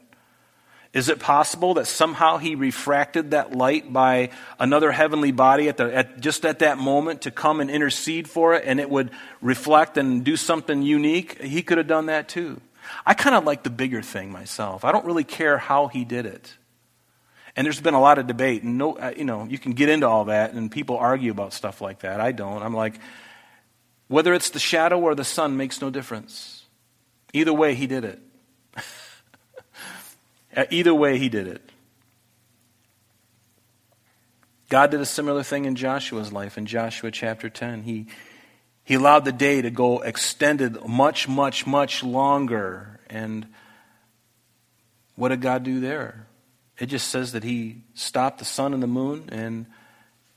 Is 0.93 1.09
it 1.09 1.19
possible 1.19 1.75
that 1.75 1.88
somehow 1.88 2.37
he 2.38 2.55
refracted 2.55 3.33
that 3.33 3.53
light 3.53 3.93
by 3.93 4.31
another 4.61 4.93
heavenly 4.93 5.33
body 5.33 5.69
at 5.69 5.77
the, 5.77 5.93
at, 5.93 6.21
just 6.21 6.47
at 6.47 6.61
that 6.61 6.79
moment 6.79 7.23
to 7.23 7.33
come 7.33 7.61
and 7.61 7.69
intercede 7.69 8.29
for 8.29 8.55
it 8.55 8.62
and 8.64 8.79
it 8.79 8.88
would 8.88 9.11
reflect 9.43 9.99
and 9.99 10.25
do 10.25 10.37
something 10.37 10.83
unique? 10.83 11.43
He 11.43 11.62
could 11.62 11.79
have 11.79 11.88
done 11.88 12.07
that 12.07 12.29
too. 12.29 12.61
I 13.05 13.14
kind 13.14 13.35
of 13.35 13.45
like 13.45 13.64
the 13.64 13.71
bigger 13.71 14.03
thing 14.03 14.31
myself. 14.31 14.85
I 14.85 14.93
don't 14.93 15.05
really 15.05 15.25
care 15.25 15.59
how 15.59 15.88
he 15.88 16.05
did 16.05 16.27
it. 16.27 16.55
And 17.57 17.64
there's 17.64 17.81
been 17.81 17.95
a 17.95 18.01
lot 18.01 18.19
of 18.19 18.27
debate, 18.27 18.64
and 18.64 18.79
no, 18.79 18.95
uh, 18.95 19.12
you 19.17 19.25
know, 19.25 19.45
you 19.45 19.59
can 19.59 19.73
get 19.73 19.88
into 19.88 20.09
all 20.09 20.25
that, 20.25 20.55
and 20.55 20.71
people 20.71 20.97
argue 20.97 21.31
about 21.31 21.53
stuff 21.53 21.81
like 21.81 22.01
that. 22.01 22.21
I 22.21 22.33
don't. 22.33 22.62
I'm 22.62 22.75
like, 22.75 22.95
whether 24.09 24.35
it's 24.35 24.51
the 24.51 24.59
shadow 24.59 24.99
or 25.01 25.14
the 25.14 25.25
sun 25.25 25.57
makes 25.57 25.81
no 25.81 25.90
difference. 25.90 26.64
Either 27.33 27.53
way, 27.53 27.75
he 27.75 27.87
did 27.87 28.05
it. 28.05 28.21
Uh, 30.57 30.64
either 30.71 30.95
way, 30.95 31.19
he 31.19 31.29
did 31.29 31.49
it. 31.49 31.69
God 34.69 34.93
did 34.93 35.01
a 35.01 35.07
similar 35.07 35.43
thing 35.43 35.64
in 35.64 35.75
Joshua's 35.75 36.33
life 36.33 36.57
in 36.57 36.67
Joshua 36.67 37.11
chapter 37.11 37.51
10. 37.51 37.83
He, 37.83 38.07
he 38.85 38.95
allowed 38.95 39.25
the 39.25 39.33
day 39.33 39.62
to 39.62 39.71
go 39.71 39.99
extended 40.01 40.87
much, 40.87 41.27
much, 41.27 41.67
much 41.67 42.05
longer. 42.05 43.01
And 43.11 43.49
what 45.17 45.31
did 45.31 45.40
God 45.40 45.64
do 45.64 45.81
there? 45.81 46.29
It 46.79 46.87
just 46.87 47.09
says 47.09 47.33
that 47.33 47.45
He 47.45 47.83
stopped 47.95 48.39
the 48.39 48.45
sun 48.45 48.75
and 48.75 48.83
the 48.83 48.89
moon 48.89 49.29
and 49.31 49.67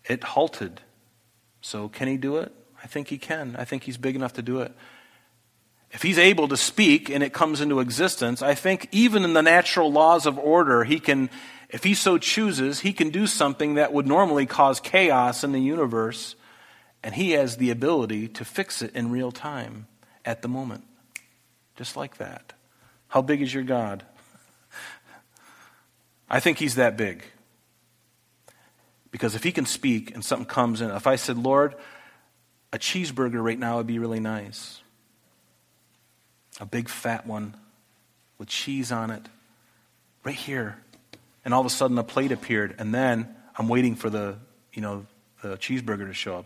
it 0.06 0.24
halted. 0.24 0.82
So, 1.62 1.90
can 1.90 2.08
He 2.08 2.18
do 2.18 2.38
it? 2.38 2.54
I 2.84 2.88
think 2.88 3.08
He 3.08 3.18
can. 3.18 3.56
I 3.58 3.66
think 3.66 3.84
He's 3.84 3.98
big 3.98 4.16
enough 4.16 4.34
to 4.34 4.42
do 4.42 4.62
it. 4.62 4.72
If 5.92 6.02
He's 6.02 6.18
able 6.18 6.48
to 6.50 6.58
speak 6.58 7.10
and 7.10 7.24
it 7.24 7.34
comes 7.34 7.62
into 7.62 7.80
existence, 7.80 8.42
I 8.42 8.54
think 8.54 8.88
even 8.92 9.24
in 9.24 9.34
the 9.34 9.42
natural 9.42 9.92
laws 9.92 10.26
of 10.26 10.38
order, 10.38 10.84
He 10.84 11.00
can, 11.00 11.30
if 11.70 11.84
He 11.84 11.94
so 11.94 12.18
chooses, 12.18 12.82
He 12.82 12.94
can 12.94 13.10
do 13.10 13.28
something 13.28 13.76
that 13.76 13.94
would 13.94 14.08
normally 14.08 14.46
cause 14.46 14.80
chaos 14.80 15.44
in 15.44 15.52
the 15.52 15.62
universe 15.62 16.36
and 17.04 17.16
he 17.16 17.32
has 17.32 17.58
the 17.58 17.70
ability 17.70 18.28
to 18.28 18.46
fix 18.46 18.82
it 18.82 18.96
in 18.96 19.12
real 19.12 19.32
time 19.32 19.88
at 20.26 20.42
the 20.42 20.48
moment. 20.48 20.84
Just 21.76 21.96
like 21.96 22.18
that. 22.18 22.54
How 23.08 23.22
big 23.22 23.42
is 23.42 23.54
your 23.54 23.64
God? 23.64 24.04
I 26.30 26.40
think 26.40 26.60
he's 26.60 26.76
that 26.76 26.98
big. 26.98 27.24
Because 29.12 29.36
if 29.36 29.44
he 29.44 29.52
can 29.52 29.66
speak 29.66 30.14
and 30.14 30.24
something 30.24 30.46
comes 30.46 30.82
in, 30.82 30.92
if 30.92 31.08
I 31.08 31.16
said, 31.16 31.38
Lord, 31.38 31.76
a 32.74 32.78
cheeseburger 32.78 33.44
right 33.44 33.58
now 33.58 33.78
would 33.78 33.88
be 33.88 34.00
really 34.00 34.20
nice. 34.20 34.82
A 36.60 36.66
big 36.66 36.90
fat 36.90 37.26
one 37.26 37.56
with 38.38 38.50
cheese 38.50 38.92
on 38.92 39.10
it, 39.10 39.24
right 40.24 40.36
here. 40.36 40.78
And 41.46 41.54
all 41.54 41.62
of 41.62 41.66
a 41.66 41.70
sudden 41.70 41.98
a 41.98 42.04
plate 42.04 42.32
appeared, 42.32 42.76
and 42.78 42.94
then 42.94 43.34
I'm 43.58 43.70
waiting 43.70 43.96
for 43.96 44.10
the, 44.10 44.38
you 44.74 44.82
know, 44.82 45.06
the 45.42 45.58
cheeseburger 45.58 46.08
to 46.08 46.14
show 46.14 46.38
up. 46.38 46.46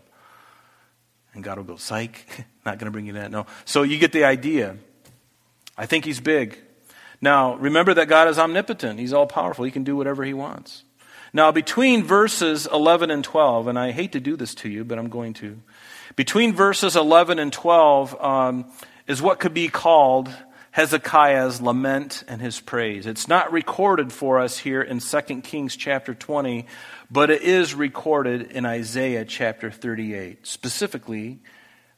And 1.34 1.42
God 1.42 1.56
will 1.56 1.64
go, 1.64 1.76
psych, 1.76 2.26
not 2.64 2.78
going 2.78 2.86
to 2.86 2.90
bring 2.90 3.06
you 3.06 3.14
that. 3.14 3.30
No. 3.30 3.46
So 3.64 3.82
you 3.82 3.98
get 3.98 4.12
the 4.12 4.24
idea. 4.24 4.76
I 5.76 5.86
think 5.86 6.04
he's 6.04 6.20
big. 6.20 6.58
Now, 7.22 7.54
remember 7.54 7.94
that 7.94 8.08
God 8.08 8.26
is 8.28 8.38
omnipotent. 8.38 8.98
He's 8.98 9.12
all 9.12 9.28
powerful. 9.28 9.64
He 9.64 9.70
can 9.70 9.84
do 9.84 9.96
whatever 9.96 10.24
he 10.24 10.34
wants. 10.34 10.82
Now, 11.32 11.52
between 11.52 12.02
verses 12.02 12.66
11 12.70 13.10
and 13.10 13.24
12, 13.24 13.68
and 13.68 13.78
I 13.78 13.92
hate 13.92 14.12
to 14.12 14.20
do 14.20 14.36
this 14.36 14.54
to 14.56 14.68
you, 14.68 14.84
but 14.84 14.98
I'm 14.98 15.08
going 15.08 15.32
to. 15.34 15.62
Between 16.16 16.52
verses 16.52 16.96
11 16.96 17.38
and 17.38 17.52
12 17.52 18.20
um, 18.20 18.70
is 19.06 19.22
what 19.22 19.38
could 19.38 19.54
be 19.54 19.68
called 19.68 20.28
Hezekiah's 20.72 21.62
lament 21.62 22.24
and 22.28 22.40
his 22.40 22.58
praise. 22.58 23.06
It's 23.06 23.28
not 23.28 23.52
recorded 23.52 24.12
for 24.12 24.40
us 24.40 24.58
here 24.58 24.82
in 24.82 24.98
2 24.98 25.20
Kings 25.42 25.76
chapter 25.76 26.14
20, 26.14 26.66
but 27.10 27.30
it 27.30 27.42
is 27.42 27.72
recorded 27.72 28.50
in 28.50 28.66
Isaiah 28.66 29.24
chapter 29.24 29.70
38, 29.70 30.46
specifically 30.46 31.40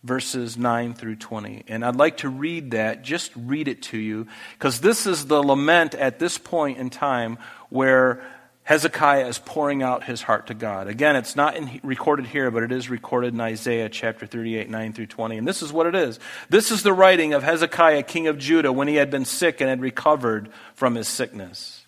verses 0.05 0.57
9 0.57 0.95
through 0.95 1.17
20. 1.17 1.65
And 1.67 1.85
I'd 1.85 1.97
like 1.97 2.19
to 2.19 2.29
read 2.29 2.73
that, 2.73 3.03
just 3.03 3.33
read 3.35 3.67
it 3.67 3.83
to 3.85 3.99
you, 3.99 4.27
because 4.53 4.81
this 4.81 5.07
is 5.07 5.27
the 5.27 5.43
lament 5.43 5.95
at 5.95 6.19
this 6.19 6.39
point 6.39 6.79
in 6.79 6.91
time 6.91 7.39
where 7.71 8.23
Hezekiah 8.65 9.27
is 9.27 9.39
pouring 9.39 9.83
out 9.83 10.05
his 10.05 10.23
heart 10.23 10.47
to 10.47 10.55
God. 10.55 10.89
Again, 10.89 11.17
it's 11.17 11.37
not 11.37 11.57
in, 11.57 11.81
recorded 11.83 12.27
here, 12.27 12.51
but 12.51 12.63
it 12.63 12.73
is 12.73 12.89
recorded 12.89 13.35
in 13.35 13.41
Isaiah 13.41 13.89
chapter 13.89 14.27
38, 14.27 14.71
9 14.71 14.93
through 14.93 15.07
20. 15.07 15.39
And 15.39 15.49
this 15.49 15.63
is 15.63 15.73
what 15.73 15.87
it 15.87 15.95
is. 15.95 16.19
This 16.49 16.71
is 16.71 16.83
the 16.83 16.93
writing 16.93 17.35
of 17.35 17.43
Hezekiah, 17.43 18.05
king 18.05 18.27
of 18.27 18.39
Judah, 18.39 18.73
when 18.73 18.89
he 18.89 18.95
had 18.97 19.11
been 19.11 19.25
sick 19.25 19.61
and 19.61 19.69
had 19.69 19.81
recovered 19.81 20.51
from 20.75 20.95
his 20.95 21.09
sickness. 21.09 21.87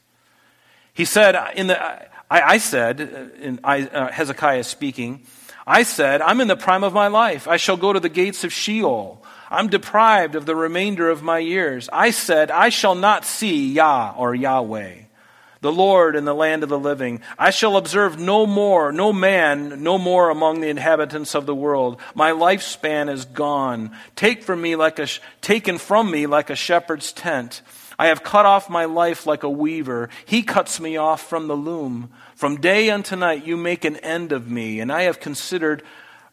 He 0.93 1.05
said, 1.05 1.37
in 1.55 1.67
the, 1.67 2.09
I, 2.31 2.59
said, 2.59 3.01
in 3.41 3.61
uh, 3.63 4.11
Hezekiah 4.11 4.65
speaking, 4.65 5.27
I 5.67 5.83
said, 5.83 6.23
I'm 6.23 6.41
in 6.41 6.49
the 6.49 6.57
prime 6.57 6.85
of 6.85 6.93
my 6.93 7.09
life. 7.09 7.49
I 7.49 7.57
shall 7.57 7.77
go 7.77 7.93
to 7.93 8.01
the 8.01 8.09
gates 8.09 8.45
of 8.45 8.53
Sheol. 8.53 9.23
I'm 9.51 9.69
deprived 9.69 10.35
of 10.35 10.47
the 10.47 10.57
remainder 10.57 11.11
of 11.11 11.23
my 11.23 11.39
years. 11.39 11.89
I 11.93 12.11
said, 12.11 12.51
I 12.51 12.69
shall 12.69 12.95
not 12.95 13.25
see 13.25 13.73
Yah 13.73 14.15
or 14.17 14.35
Yahweh 14.35 15.07
the 15.67 15.73
Lord 15.73 16.15
in 16.15 16.25
the 16.25 16.35
land 16.35 16.63
of 16.63 16.69
the 16.69 16.79
living. 16.79 17.21
I 17.37 17.51
shall 17.51 17.77
observe 17.77 18.21
no 18.21 18.47
more, 18.47 18.93
no 18.93 19.13
man, 19.13 19.83
no 19.83 19.99
more 19.99 20.31
among 20.31 20.61
the 20.61 20.69
inhabitants 20.69 21.35
of 21.35 21.47
the 21.47 21.57
world. 21.57 22.01
My 22.15 22.31
lifespan 22.31 23.11
is 23.11 23.25
gone, 23.25 23.91
take 24.15 24.45
from 24.45 24.63
me 24.63 24.77
like 24.77 25.01
a, 25.01 25.09
taken 25.41 25.79
from 25.79 26.09
me 26.09 26.27
like 26.27 26.51
a 26.51 26.57
shepherd's 26.57 27.13
tent. 27.13 27.63
I 27.99 28.09
have 28.09 28.23
cut 28.23 28.47
off 28.47 28.69
my 28.69 28.85
life 28.85 29.27
like 29.27 29.43
a 29.43 29.51
weaver. 29.51 30.11
He 30.25 30.43
cuts 30.43 30.81
me 30.81 30.97
off 30.97 31.27
from 31.29 31.49
the 31.49 31.57
loom. 31.57 32.11
From 32.35 32.61
day 32.61 32.91
unto 32.91 33.17
night 33.17 33.47
you 33.47 33.57
make 33.57 33.85
an 33.85 33.97
end 33.97 34.33
of 34.33 34.51
me, 34.51 34.81
and 34.81 34.93
I 34.93 35.03
have 35.03 35.21
considered 35.21 35.83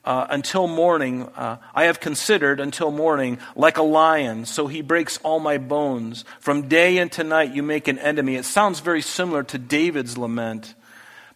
uh, 0.06 0.28
until 0.30 0.67
morning, 0.67 1.23
uh, 1.36 1.58
I 1.73 1.86
have 1.86 2.02
considered 2.02 2.60
until 2.60 2.91
morning 2.91 3.38
like 3.56 3.78
a 3.78 3.84
lion, 3.84 4.45
so 4.45 4.67
he 4.67 4.82
breaks 4.82 5.17
all 5.23 5.39
my 5.39 5.58
bones. 5.58 6.26
From 6.39 6.67
day 6.67 6.99
unto 6.99 7.23
night 7.23 7.56
you 7.56 7.63
make 7.63 7.88
an 7.88 7.97
end 7.99 8.19
of 8.19 8.26
me. 8.26 8.36
It 8.36 8.43
sounds 8.43 8.82
very 8.82 9.02
similar 9.02 9.43
to 9.43 9.58
David's 9.58 10.17
lament. 10.17 10.76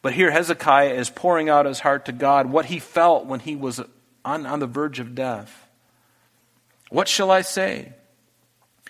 But 0.01 0.13
here 0.13 0.31
Hezekiah 0.31 0.93
is 0.93 1.09
pouring 1.09 1.49
out 1.49 1.65
his 1.65 1.79
heart 1.79 2.05
to 2.05 2.11
God, 2.11 2.47
what 2.47 2.65
he 2.65 2.79
felt 2.79 3.25
when 3.25 3.39
he 3.39 3.55
was 3.55 3.79
on, 4.25 4.45
on 4.45 4.59
the 4.59 4.67
verge 4.67 4.99
of 4.99 5.15
death. 5.15 5.67
What 6.89 7.07
shall 7.07 7.31
I 7.31 7.41
say? 7.41 7.93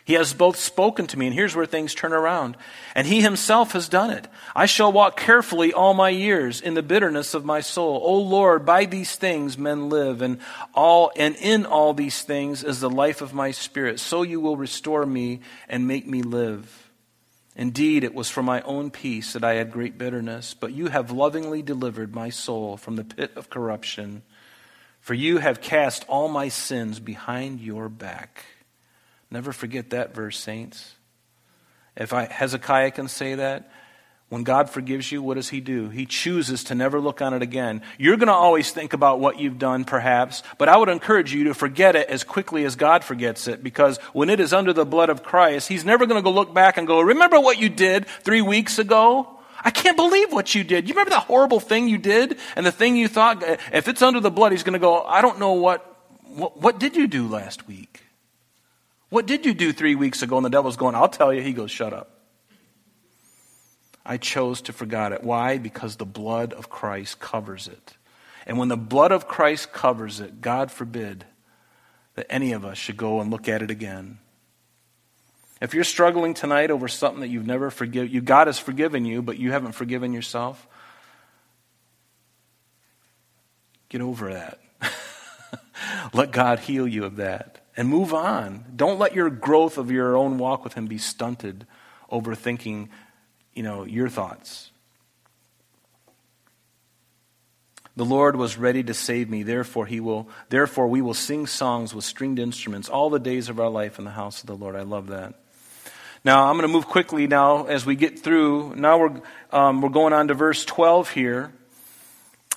He 0.08 0.14
has 0.14 0.34
both 0.34 0.56
spoken 0.56 1.06
to 1.08 1.20
me, 1.20 1.26
and 1.26 1.36
here's 1.36 1.54
where 1.54 1.66
things 1.66 1.94
turn 1.94 2.14
around. 2.14 2.56
And 2.96 3.06
he 3.06 3.20
himself 3.20 3.74
has 3.74 3.90
done 3.90 4.10
it. 4.10 4.26
I 4.56 4.66
shall 4.66 4.90
walk 4.90 5.20
carefully 5.20 5.74
all 5.74 5.94
my 5.94 6.08
years 6.08 6.62
in 6.62 6.76
the 6.76 6.82
bitterness 6.82 7.34
of 7.34 7.44
my 7.44 7.60
soul. 7.60 8.00
O 8.02 8.14
Lord, 8.14 8.66
by 8.66 8.86
these 8.86 9.18
things 9.18 9.58
men 9.58 9.90
live, 9.90 10.22
and 10.22 10.40
all 10.74 11.12
and 11.18 11.36
in 11.36 11.66
all 11.66 11.94
these 11.94 12.22
things 12.22 12.64
is 12.64 12.80
the 12.80 12.90
life 12.90 13.20
of 13.20 13.34
my 13.34 13.52
spirit. 13.52 14.00
So 14.00 14.22
you 14.22 14.40
will 14.40 14.56
restore 14.56 15.06
me 15.06 15.42
and 15.68 15.90
make 15.90 16.08
me 16.08 16.22
live. 16.22 16.90
Indeed, 17.58 18.06
it 18.06 18.16
was 18.16 18.30
for 18.30 18.42
my 18.42 18.62
own 18.62 18.92
peace 18.92 19.34
that 19.34 19.44
I 19.44 19.56
had 19.56 19.74
great 19.74 19.98
bitterness, 19.98 20.54
but 20.54 20.72
you 20.72 20.88
have 20.88 21.12
lovingly 21.12 21.62
delivered 21.62 22.16
my 22.16 22.30
soul 22.30 22.78
from 22.78 22.96
the 22.96 23.04
pit 23.04 23.34
of 23.36 23.50
corruption. 23.50 24.22
For 25.02 25.16
you 25.16 25.40
have 25.40 25.60
cast 25.60 26.06
all 26.08 26.30
my 26.30 26.48
sins 26.48 27.02
behind 27.02 27.60
your 27.60 27.90
back. 27.90 28.46
Never 29.30 29.52
forget 29.52 29.90
that 29.92 30.14
verse, 30.14 30.38
saints. 30.38 30.96
If 31.96 32.14
I, 32.14 32.26
Hezekiah 32.26 32.92
can 32.92 33.08
say 33.08 33.36
that, 33.36 33.70
when 34.30 34.44
God 34.44 34.70
forgives 34.70 35.10
you, 35.10 35.22
what 35.22 35.36
does 35.36 35.50
He 35.50 35.62
do? 35.62 35.88
He 35.88 36.06
chooses 36.06 36.66
to 36.66 36.76
never 36.76 37.00
look 37.00 37.22
on 37.22 37.34
it 37.34 37.42
again. 37.42 37.82
You're 37.98 38.18
going 38.18 38.28
to 38.28 38.34
always 38.34 38.72
think 38.72 38.92
about 38.92 39.22
what 39.22 39.40
you've 39.40 39.58
done, 39.58 39.86
perhaps, 39.86 40.44
but 40.58 40.68
I 40.68 40.76
would 40.76 40.90
encourage 40.90 41.34
you 41.34 41.46
to 41.46 41.54
forget 41.54 41.96
it 41.96 42.10
as 42.10 42.26
quickly 42.26 42.66
as 42.66 42.76
God 42.76 43.06
forgets 43.06 43.48
it, 43.48 43.64
because 43.64 43.98
when 44.12 44.30
it 44.30 44.42
is 44.42 44.52
under 44.52 44.74
the 44.74 44.86
blood 44.86 45.10
of 45.10 45.24
Christ, 45.24 45.70
He's 45.70 45.86
never 45.86 46.06
going 46.06 46.22
to 46.22 46.24
go 46.24 46.32
look 46.32 46.54
back 46.54 46.78
and 46.78 46.86
go, 46.86 47.00
Remember 47.00 47.40
what 47.40 47.58
you 47.58 47.70
did 47.70 48.06
three 48.08 48.42
weeks 48.42 48.80
ago? 48.80 49.30
I 49.64 49.72
can't 49.72 49.98
believe 49.98 50.32
what 50.32 50.54
you 50.54 50.64
did. 50.64 50.88
You 50.88 50.94
remember 50.94 51.12
that 51.12 51.24
horrible 51.24 51.60
thing 51.60 51.88
you 51.88 51.98
did 51.98 52.38
and 52.56 52.66
the 52.66 52.72
thing 52.72 52.96
you 52.96 53.08
thought? 53.08 53.42
If 53.72 53.88
it's 53.88 54.02
under 54.02 54.20
the 54.20 54.32
blood, 54.32 54.52
He's 54.52 54.64
going 54.64 54.74
to 54.74 54.80
go, 54.80 55.04
I 55.04 55.22
don't 55.22 55.40
know 55.40 55.54
what, 55.54 55.86
what, 56.26 56.60
what 56.62 56.80
did 56.80 56.98
you 56.98 57.08
do 57.08 57.28
last 57.28 57.66
week? 57.66 58.04
What 59.10 59.26
did 59.26 59.46
you 59.46 59.54
do 59.54 59.72
three 59.72 59.96
weeks 59.96 60.22
ago? 60.22 60.38
And 60.38 60.46
the 60.46 60.50
devil's 60.50 60.78
going, 60.78 60.96
I'll 60.96 61.08
tell 61.08 61.34
you. 61.34 61.42
He 61.42 61.54
goes, 61.54 61.72
Shut 61.72 61.94
up. 61.94 62.12
I 64.06 64.18
chose 64.18 64.62
to 64.62 64.74
forget 64.74 65.12
it. 65.12 65.24
Why? 65.24 65.58
Because 65.58 65.98
the 65.98 66.06
blood 66.06 66.54
of 66.54 66.70
Christ 66.70 67.20
covers 67.20 67.68
it. 67.68 67.98
And 68.46 68.58
when 68.58 68.70
the 68.70 68.78
blood 68.78 69.12
of 69.12 69.28
Christ 69.28 69.74
covers 69.74 70.22
it, 70.22 70.40
God 70.40 70.72
forbid 70.72 71.26
that 72.16 72.26
any 72.30 72.54
of 72.54 72.64
us 72.64 72.78
should 72.78 72.96
go 72.96 73.20
and 73.20 73.30
look 73.30 73.50
at 73.50 73.62
it 73.62 73.70
again. 73.70 74.20
If 75.60 75.74
you're 75.74 75.84
struggling 75.84 76.34
tonight 76.34 76.72
over 76.72 76.88
something 76.88 77.20
that 77.20 77.28
you've 77.28 77.46
never 77.46 77.70
forgiven, 77.70 78.12
you 78.12 78.22
God 78.22 78.48
has 78.48 78.60
forgiven 78.60 79.04
you, 79.04 79.22
but 79.22 79.38
you 79.38 79.52
haven't 79.52 79.74
forgiven 79.74 80.14
yourself, 80.14 80.66
get 83.90 84.02
over 84.02 84.34
that. 84.34 84.60
Let 86.14 86.32
God 86.32 86.60
heal 86.60 86.88
you 86.88 87.04
of 87.04 87.18
that 87.18 87.67
and 87.78 87.88
move 87.88 88.14
on. 88.14 88.66
Don't 88.76 89.00
let 89.00 89.14
your 89.14 89.30
growth 89.30 89.78
of 89.78 89.92
your 89.92 90.18
own 90.18 90.40
walk 90.40 90.64
with 90.64 90.74
Him 90.74 90.88
be 90.88 90.98
stunted 90.98 91.68
over 92.10 92.34
thinking, 92.36 92.90
you 93.54 93.64
know, 93.64 93.86
your 93.86 94.10
thoughts. 94.10 94.72
The 97.96 98.06
Lord 98.06 98.36
was 98.36 98.58
ready 98.58 98.84
to 98.84 98.94
save 98.94 99.28
me, 99.28 99.42
therefore 99.42 99.88
he 99.88 100.00
will 100.00 100.30
therefore 100.50 100.88
we 100.88 101.02
will 101.02 101.16
sing 101.16 101.48
songs 101.48 101.96
with 101.96 102.06
stringed 102.06 102.38
instruments 102.38 102.90
all 102.90 103.10
the 103.10 103.20
days 103.20 103.50
of 103.50 103.60
our 103.60 103.70
life 103.70 103.98
in 103.98 104.06
the 104.06 104.12
house 104.12 104.42
of 104.42 104.46
the 104.46 104.56
Lord. 104.56 104.76
I 104.76 104.84
love 104.84 105.08
that. 105.08 105.34
Now 106.24 106.48
I'm 106.48 106.58
going 106.58 106.68
to 106.68 106.74
move 106.74 106.86
quickly 106.86 107.26
now 107.26 107.66
as 107.66 107.88
we 107.88 107.96
get 107.96 108.20
through. 108.20 108.76
Now 108.76 109.00
we're 109.00 109.22
um, 109.52 109.82
we're 109.82 109.90
going 109.90 110.14
on 110.14 110.28
to 110.28 110.36
verse 110.36 110.64
12 110.64 111.10
here. 111.10 111.52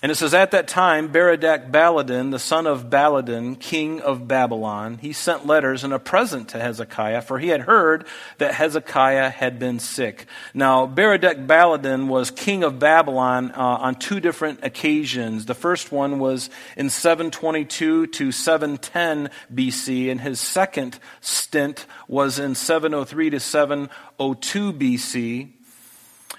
And 0.02 0.10
it 0.10 0.14
says, 0.14 0.32
At 0.32 0.52
that 0.52 0.66
time, 0.66 1.12
Berodach 1.12 1.70
Baladan, 1.70 2.30
the 2.30 2.38
son 2.38 2.66
of 2.66 2.88
Baladan, 2.88 3.60
king 3.60 4.00
of 4.00 4.26
Babylon, 4.26 4.96
he 4.96 5.12
sent 5.12 5.44
letters 5.44 5.84
and 5.84 5.92
a 5.92 5.98
present 5.98 6.48
to 6.50 6.58
Hezekiah, 6.58 7.20
for 7.20 7.38
he 7.38 7.48
had 7.48 7.62
heard 7.62 8.06
that 8.38 8.54
Hezekiah 8.54 9.28
had 9.28 9.58
been 9.58 9.78
sick. 9.78 10.24
Now, 10.54 10.86
Berodach 10.86 11.46
Baladan 11.46 12.06
was 12.06 12.30
king 12.30 12.64
of 12.64 12.78
Babylon 12.78 13.50
uh, 13.50 13.58
on 13.58 13.94
two 13.94 14.20
different 14.20 14.60
occasions. 14.62 15.44
The 15.44 15.54
first 15.54 15.92
one 15.92 16.18
was 16.18 16.48
in 16.78 16.88
722 16.88 18.06
to 18.06 18.32
710 18.32 19.28
BC, 19.54 20.10
and 20.10 20.18
his 20.18 20.40
second 20.40 20.98
stint 21.20 21.84
was 22.08 22.38
in 22.38 22.54
703 22.54 23.30
to 23.30 23.40
702 23.40 24.72
BC. 24.72 25.50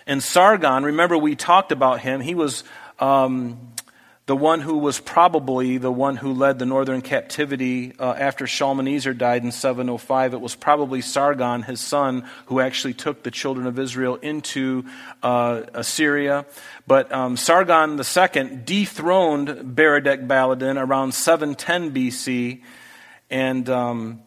And 0.07 0.23
Sargon, 0.23 0.83
remember 0.83 1.15
we 1.15 1.35
talked 1.35 1.71
about 1.71 1.99
him, 1.99 2.21
he 2.21 2.33
was 2.33 2.63
um, 3.01 3.71
the 4.27 4.35
one 4.35 4.61
who 4.61 4.77
was 4.77 4.99
probably 4.99 5.77
the 5.77 5.91
one 5.91 6.15
who 6.15 6.31
led 6.31 6.59
the 6.59 6.65
northern 6.65 7.01
captivity 7.01 7.93
uh, 7.99 8.13
after 8.17 8.45
Shalmaneser 8.45 9.13
died 9.13 9.43
in 9.43 9.51
705. 9.51 10.33
It 10.33 10.39
was 10.39 10.55
probably 10.55 11.01
Sargon, 11.01 11.63
his 11.63 11.81
son, 11.81 12.29
who 12.45 12.59
actually 12.61 12.93
took 12.93 13.23
the 13.23 13.31
children 13.31 13.65
of 13.65 13.79
Israel 13.79 14.15
into 14.15 14.85
uh, 15.23 15.63
Assyria. 15.73 16.45
But 16.87 17.11
um, 17.11 17.35
Sargon 17.35 17.99
II 17.99 18.61
dethroned 18.63 19.75
Berodach 19.75 20.27
Baladan 20.27 20.79
around 20.79 21.13
710 21.13 21.91
BC, 21.91 22.61
and 23.29 23.69
um, 23.69 24.21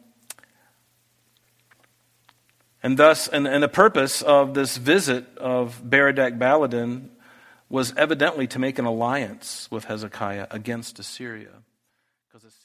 and 2.83 2.99
thus, 2.99 3.29
and, 3.29 3.47
and 3.47 3.63
the 3.63 3.69
purpose 3.69 4.21
of 4.21 4.53
this 4.53 4.77
visit 4.77 5.39
of 5.39 5.81
Berodach 5.83 6.37
Baladan 6.37 7.09
was 7.69 7.95
evidently 7.97 8.47
to 8.49 8.59
make 8.59 8.79
an 8.79 8.85
alliance 8.85 9.69
with 9.71 9.85
Hezekiah 9.85 10.49
against 10.51 10.99
Assyria. 10.99 11.63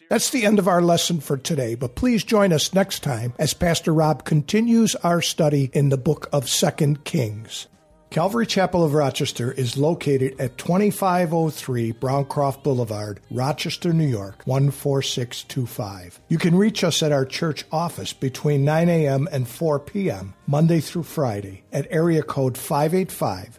That's 0.10 0.32
the 0.32 0.46
end 0.46 0.58
of 0.58 0.68
our 0.68 0.82
lesson 0.82 1.20
for 1.20 1.38
today, 1.38 1.76
but 1.76 1.96
please 1.96 2.24
join 2.24 2.52
us 2.52 2.74
next 2.74 3.04
time 3.04 3.34
as 3.38 3.54
Pastor 3.54 3.94
Rob 3.94 4.26
continues 4.26 4.96
our 4.96 5.22
study 5.22 5.70
in 5.74 5.90
the 5.90 5.98
book 5.98 6.28
of 6.34 6.50
Second 6.50 7.04
Kings. 7.04 7.68
Calvary 8.10 8.48
Chapel 8.48 8.84
of 8.84 8.96
Rochester 8.96 9.52
is 9.52 9.78
located 9.78 10.40
at 10.40 10.58
2503 10.58 11.94
Browncroft 11.94 12.64
Boulevard, 12.64 13.20
Rochester, 13.30 13.94
New 13.94 14.08
York, 14.08 14.44
14625. 14.46 16.20
You 16.28 16.40
can 16.40 16.56
reach 16.56 16.84
us 16.84 17.04
at 17.04 17.12
our 17.12 17.26
church 17.26 17.66
office 17.72 18.12
between 18.12 18.66
9 18.66 18.90
a.m. 18.90 19.30
and 19.32 19.48
4 19.48 19.80
p.m 19.82 20.34
Monday 20.48 20.80
through 20.80 21.04
Friday, 21.04 21.64
at 21.72 21.86
area 21.92 22.24
code 22.24 22.58
585 22.58 23.59